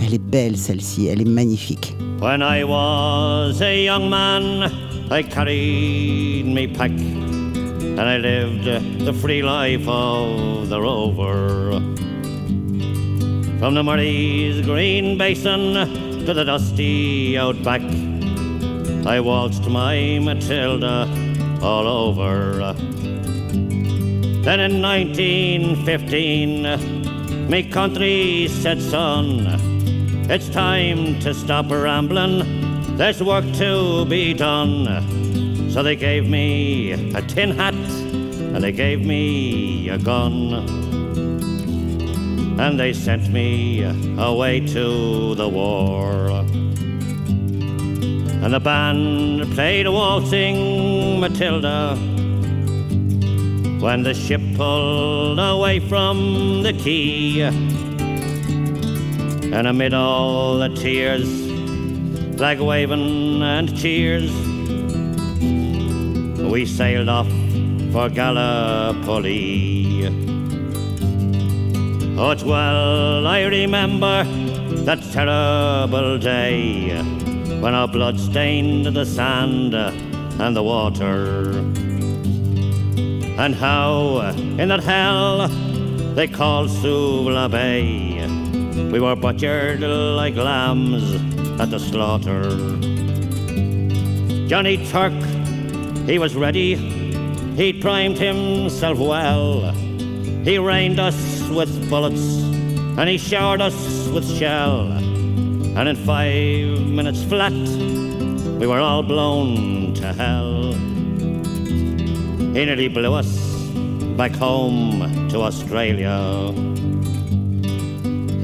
[0.01, 1.97] Elle est belle celle-ci, elle est magnifique.
[2.21, 4.71] When I was a young man,
[5.11, 11.81] I carried me pack and I lived the free life of the rover.
[13.59, 15.73] From the Murray's green basin
[16.25, 17.81] to the dusty outback,
[19.05, 21.05] I waltzed my Matilda
[21.61, 22.73] all over.
[24.43, 29.45] Then in 1915, me country said, son,
[30.29, 32.95] it's time to stop rambling.
[32.95, 35.69] There's work to be done.
[35.69, 40.88] So they gave me a tin hat and they gave me a gun.
[42.59, 43.83] And they sent me
[44.17, 46.29] away to the war.
[48.43, 51.95] And the band played a waltzing Matilda
[53.79, 57.43] when the ship pulled away from the quay.
[59.53, 61.29] And amid all the tears,
[62.37, 64.31] flag waving and cheers,
[66.51, 67.29] we sailed off
[67.93, 69.69] for Gallipoli.
[72.21, 74.25] Oh, it's well I remember
[74.83, 77.01] that terrible day
[77.61, 81.51] when our blood stained the sand and the water.
[83.39, 85.47] And how in that hell
[86.15, 88.27] they called Suvla Bay
[88.91, 91.13] we were butchered like lambs
[91.61, 92.49] at the slaughter.
[94.49, 95.13] Johnny Turk,
[96.05, 96.75] he was ready,
[97.55, 99.71] he'd primed himself well.
[100.43, 102.49] He reined us with bullets
[102.99, 104.91] and he showered us with shell.
[104.91, 107.53] And in five minutes flat,
[108.59, 110.73] we were all blown to hell.
[112.53, 113.29] He nearly blew us
[114.17, 116.51] back home to Australia.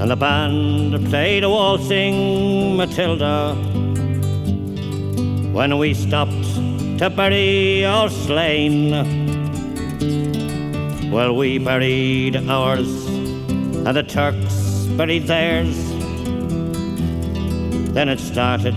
[0.00, 3.54] And the band played a waltzing Matilda
[5.52, 6.46] when we stopped
[6.98, 8.90] to bury our slain.
[11.10, 12.95] Well, we buried ours,
[13.86, 15.76] and the Turks buried theirs.
[17.94, 18.74] Then it started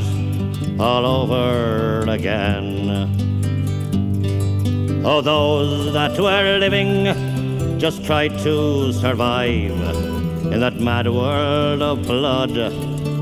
[0.79, 3.09] all over again.
[5.03, 9.71] Oh, those that were living just tried to survive
[10.53, 12.53] in that mad world of blood,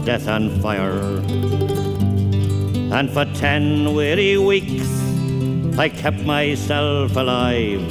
[0.03, 1.21] death, and fire.
[2.91, 4.89] And for ten weary weeks
[5.79, 7.81] I kept myself alive,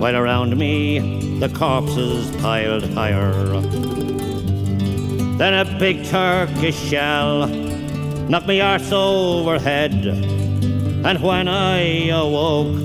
[0.00, 3.32] while around me the corpses piled higher.
[5.36, 7.48] Then a big Turkish shell
[8.28, 12.80] knocked me arse overhead, and when I awoke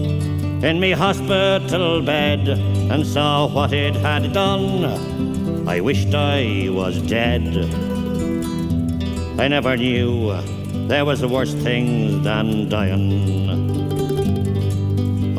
[0.63, 7.47] in me hospital bed and saw what it had done, I wished I was dead.
[9.39, 10.33] I never knew
[10.87, 13.78] there was worse things than dying.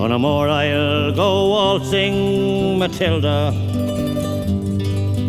[0.03, 3.53] Oh, no more I'll go waltzing Matilda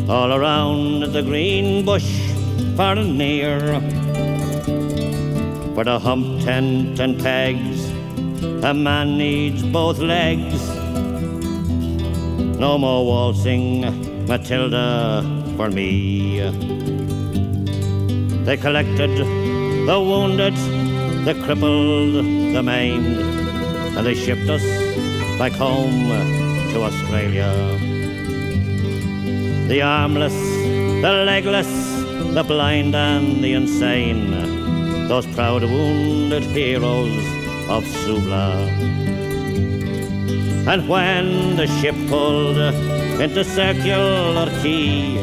[0.08, 2.10] all around the green bush
[2.78, 3.60] far and near.
[5.76, 7.90] For the hump tent and pegs,
[8.64, 10.66] a man needs both legs.
[12.58, 15.22] No more waltzing Matilda
[15.58, 16.40] for me.
[18.46, 19.18] They collected
[19.86, 20.56] the wounded,
[21.26, 22.14] the crippled,
[22.56, 23.31] the maimed,
[23.96, 24.64] and they shipped us
[25.38, 26.10] back home
[26.72, 27.52] to Australia.
[29.68, 30.34] The armless,
[31.02, 31.72] the legless,
[32.34, 37.18] the blind, and the insane, those proud wounded heroes
[37.70, 38.68] of Suvla.
[40.68, 42.58] And when the ship pulled
[43.20, 45.18] into Circular Quay,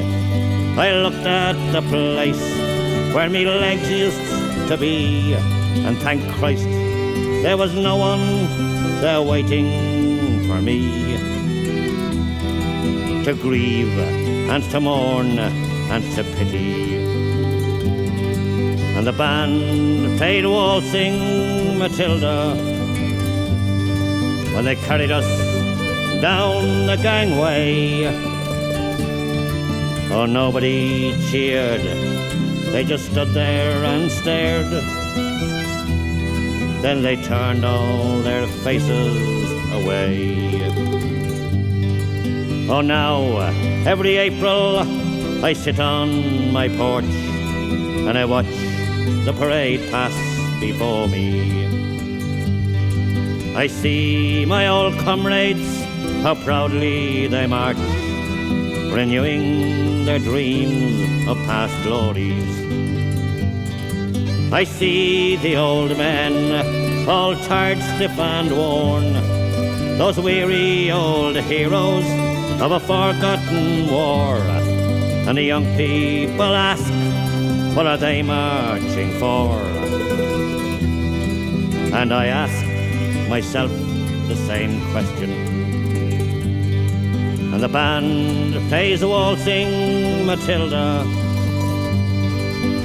[0.76, 2.42] I looked at the place
[3.14, 6.77] where me legs used to be, and thank Christ
[7.42, 11.16] there was no one there waiting for me
[13.24, 13.96] to grieve
[14.50, 16.96] and to mourn and to pity.
[18.96, 22.54] And the band played waltzing Matilda
[24.54, 25.28] when they carried us
[26.20, 28.06] down the gangway.
[30.10, 31.82] Oh, nobody cheered,
[32.72, 34.97] they just stood there and stared.
[36.88, 39.14] Then they turned all their faces
[39.74, 40.48] away.
[42.70, 43.40] Oh, now
[43.84, 44.78] every April
[45.44, 48.46] I sit on my porch and I watch
[49.26, 50.14] the parade pass
[50.60, 51.66] before me.
[53.54, 55.84] I see my old comrades,
[56.22, 57.76] how proudly they march,
[58.96, 62.48] renewing their dreams of past glories.
[64.50, 66.77] I see the old men,
[67.08, 69.14] all tired, stiff, and worn,
[69.96, 72.04] those weary old heroes
[72.60, 74.36] of a forgotten war.
[75.26, 76.84] And the young people ask,
[77.74, 79.58] what are they marching for?
[81.96, 83.70] And I ask myself
[84.28, 85.30] the same question.
[87.52, 91.04] And the band plays a waltzing Matilda.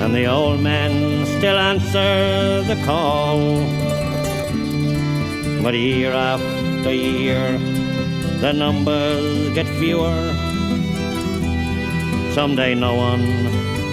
[0.01, 3.82] And the old men still answer the call.
[5.63, 7.57] But year after year,
[8.41, 10.19] the numbers get fewer.
[12.33, 13.23] Someday no one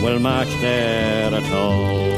[0.02, 2.10] will march there at all.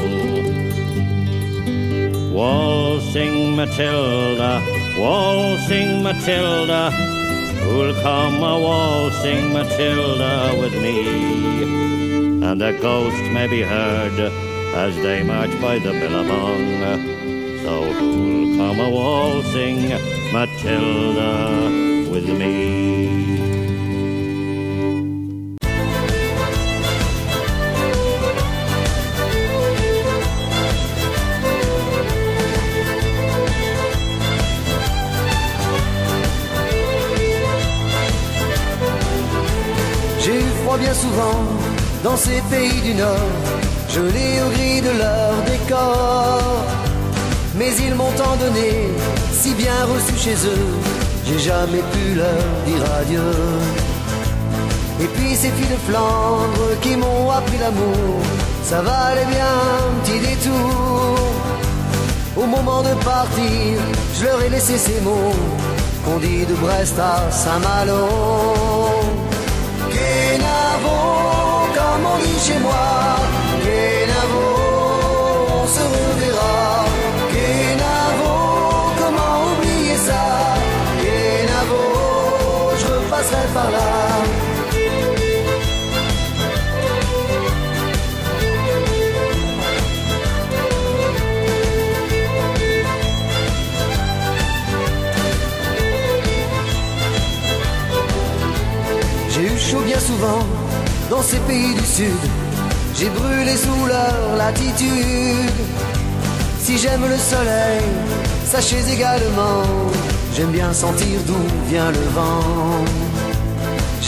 [2.33, 4.59] Waltzing Matilda,
[4.97, 6.89] waltzing Matilda,
[7.61, 12.41] who'll come a waltzing Matilda with me?
[12.41, 14.19] And the ghost may be heard
[14.73, 17.22] as they march by the billabong.
[17.63, 19.89] So who'll come a waltzing
[20.33, 22.83] Matilda with me?
[40.79, 41.43] Bien souvent
[42.03, 43.29] dans ces pays du Nord,
[43.89, 46.92] gelé au gris de leur décor.
[47.55, 48.89] Mais ils m'ont tant donné,
[49.31, 50.69] si bien reçu chez eux,
[51.25, 53.31] j'ai jamais pu leur dire adieu.
[55.01, 58.21] Et puis ces filles de Flandre qui m'ont appris l'amour,
[58.63, 61.19] ça valait bien un petit détour.
[62.35, 63.79] Au moment de partir,
[64.17, 65.35] je leur ai laissé ces mots
[66.03, 68.07] qu'on dit de Brest à Saint-Malo.
[69.91, 70.97] Kenavo,
[71.75, 73.22] comme dit chez moi,
[83.53, 83.59] J'ai
[99.43, 100.39] eu chaud bien souvent
[101.11, 102.07] dans ces pays du Sud.
[102.95, 105.51] J'ai brûlé sous leur latitude.
[106.59, 107.83] Si j'aime le soleil,
[108.45, 109.61] sachez également,
[110.35, 111.37] j'aime bien sentir d'où
[111.69, 113.02] vient le vent.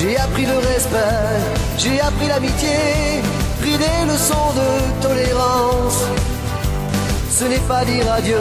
[0.07, 1.39] J'ai appris le respect,
[1.79, 2.69] j'ai appris l'amitié,
[3.59, 6.03] pris des leçons de tolérance.
[7.31, 8.37] Ce n'est pas dire adieu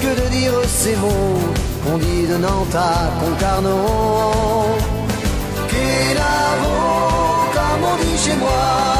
[0.00, 1.38] que de dire ces mots
[1.84, 4.76] qu'on dit de Nantes à Concarneau.
[5.70, 6.74] Kenavo,
[7.54, 8.91] comme on dit chez moi.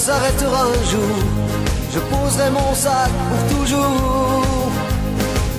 [0.00, 1.16] S'arrêtera un jour.
[1.94, 4.42] Je poserai mon sac pour toujours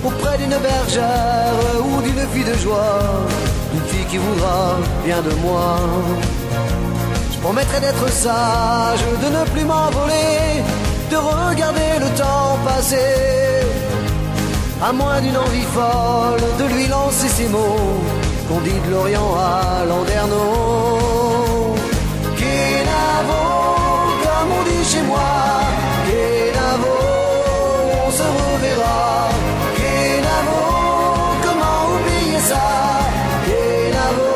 [0.07, 1.53] auprès d'une bergère
[1.87, 3.03] ou d'une fille de joie,
[3.75, 5.69] une fille qui voudra bien de moi.
[7.33, 10.63] Je promettrai d'être sage, de ne plus m'envoler,
[11.13, 13.13] de regarder le temps passer.
[14.87, 18.01] À moins d'une envie folle de lui lancer ces mots
[18.47, 21.11] qu'on dit de l'Orient à Landerneau.
[24.91, 25.19] Chez moi.
[28.05, 29.29] On se reverra.
[29.77, 30.61] Kenavo,
[31.45, 32.65] comment oublier ça?
[33.45, 34.31] Kenavo,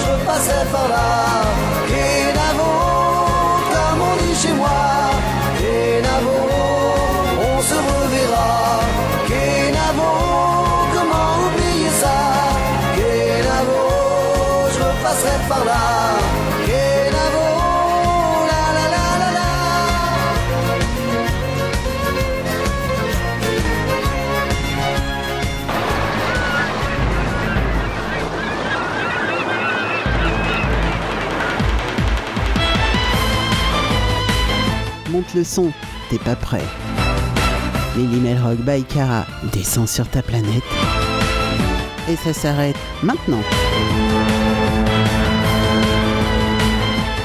[0.00, 1.63] je repasserai par là.
[35.34, 35.72] Le son,
[36.10, 36.62] t'es pas prêt.
[37.96, 40.62] Lily Melrock by Cara descend sur ta planète.
[42.08, 43.40] Et ça s'arrête maintenant.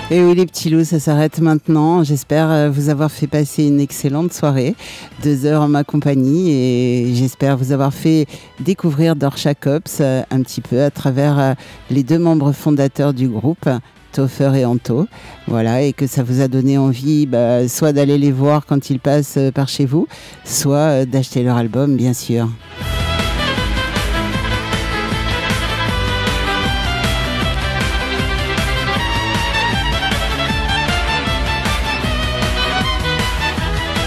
[0.10, 2.04] Et oui, les petits loups, ça s'arrête maintenant.
[2.04, 4.74] J'espère euh, vous avoir fait passer une excellente soirée,
[5.22, 8.26] deux heures en ma compagnie, et j'espère vous avoir fait
[8.60, 11.54] découvrir Dorsha Cops euh, un petit peu à travers euh,
[11.92, 13.70] les deux membres fondateurs du groupe.
[14.12, 15.08] Toffer et Anto,
[15.48, 19.00] voilà, et que ça vous a donné envie, bah, soit d'aller les voir quand ils
[19.00, 20.08] passent par chez vous,
[20.46, 22.50] soit d'acheter leur album, bien sûr.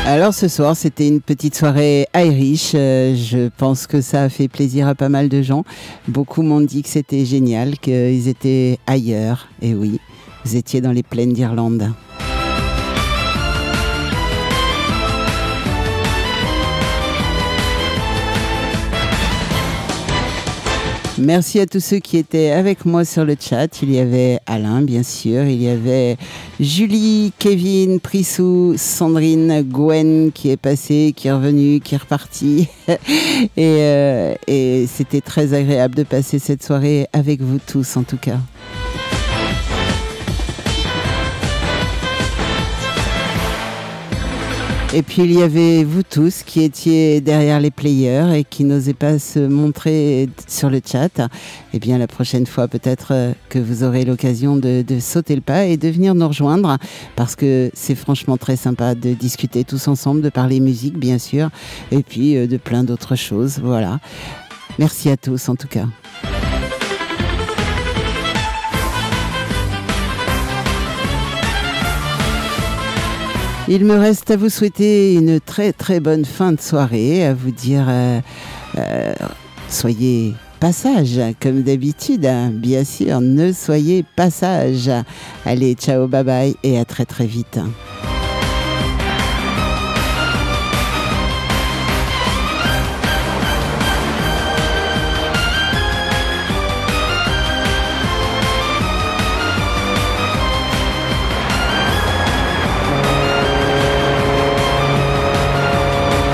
[0.05, 2.73] Alors ce soir, c'était une petite soirée Irish.
[2.75, 5.65] Euh, je pense que ça a fait plaisir à pas mal de gens.
[6.09, 9.47] Beaucoup m'ont dit que c'était génial, qu'ils étaient ailleurs.
[9.63, 10.01] Et oui,
[10.45, 11.93] vous étiez dans les plaines d'Irlande.
[21.19, 23.83] Merci à tous ceux qui étaient avec moi sur le chat.
[23.83, 25.45] Il y avait Alain, bien sûr.
[25.45, 26.17] Il y avait
[26.59, 32.69] Julie, Kevin, Prissou, Sandrine, Gwen qui est passée, qui est revenue, qui est repartie.
[33.57, 38.39] et, et c'était très agréable de passer cette soirée avec vous tous, en tout cas.
[44.95, 48.93] Et puis il y avait vous tous qui étiez derrière les players et qui n'osez
[48.93, 51.29] pas se montrer sur le chat.
[51.73, 55.65] Eh bien la prochaine fois peut-être euh, que vous aurez l'occasion de, sauter le pas
[55.65, 56.77] et de venir nous rejoindre
[57.17, 61.49] parce que c'est franchement très sympa de discuter tous ensemble, de parler musique bien sûr
[61.91, 63.61] et puis euh, de plein d'autres choses.
[63.63, 63.99] Voilà.
[64.79, 65.87] Merci à tous en tout cas.
[73.75, 77.53] Il me reste à vous souhaiter une très très bonne fin de soirée, à vous
[77.53, 78.21] dire euh,
[78.77, 79.15] euh,
[79.71, 82.51] soyez passage comme d'habitude, hein.
[82.53, 84.91] bien sûr, ne soyez passage.
[85.47, 87.61] Allez, ciao, bye bye et à très très vite.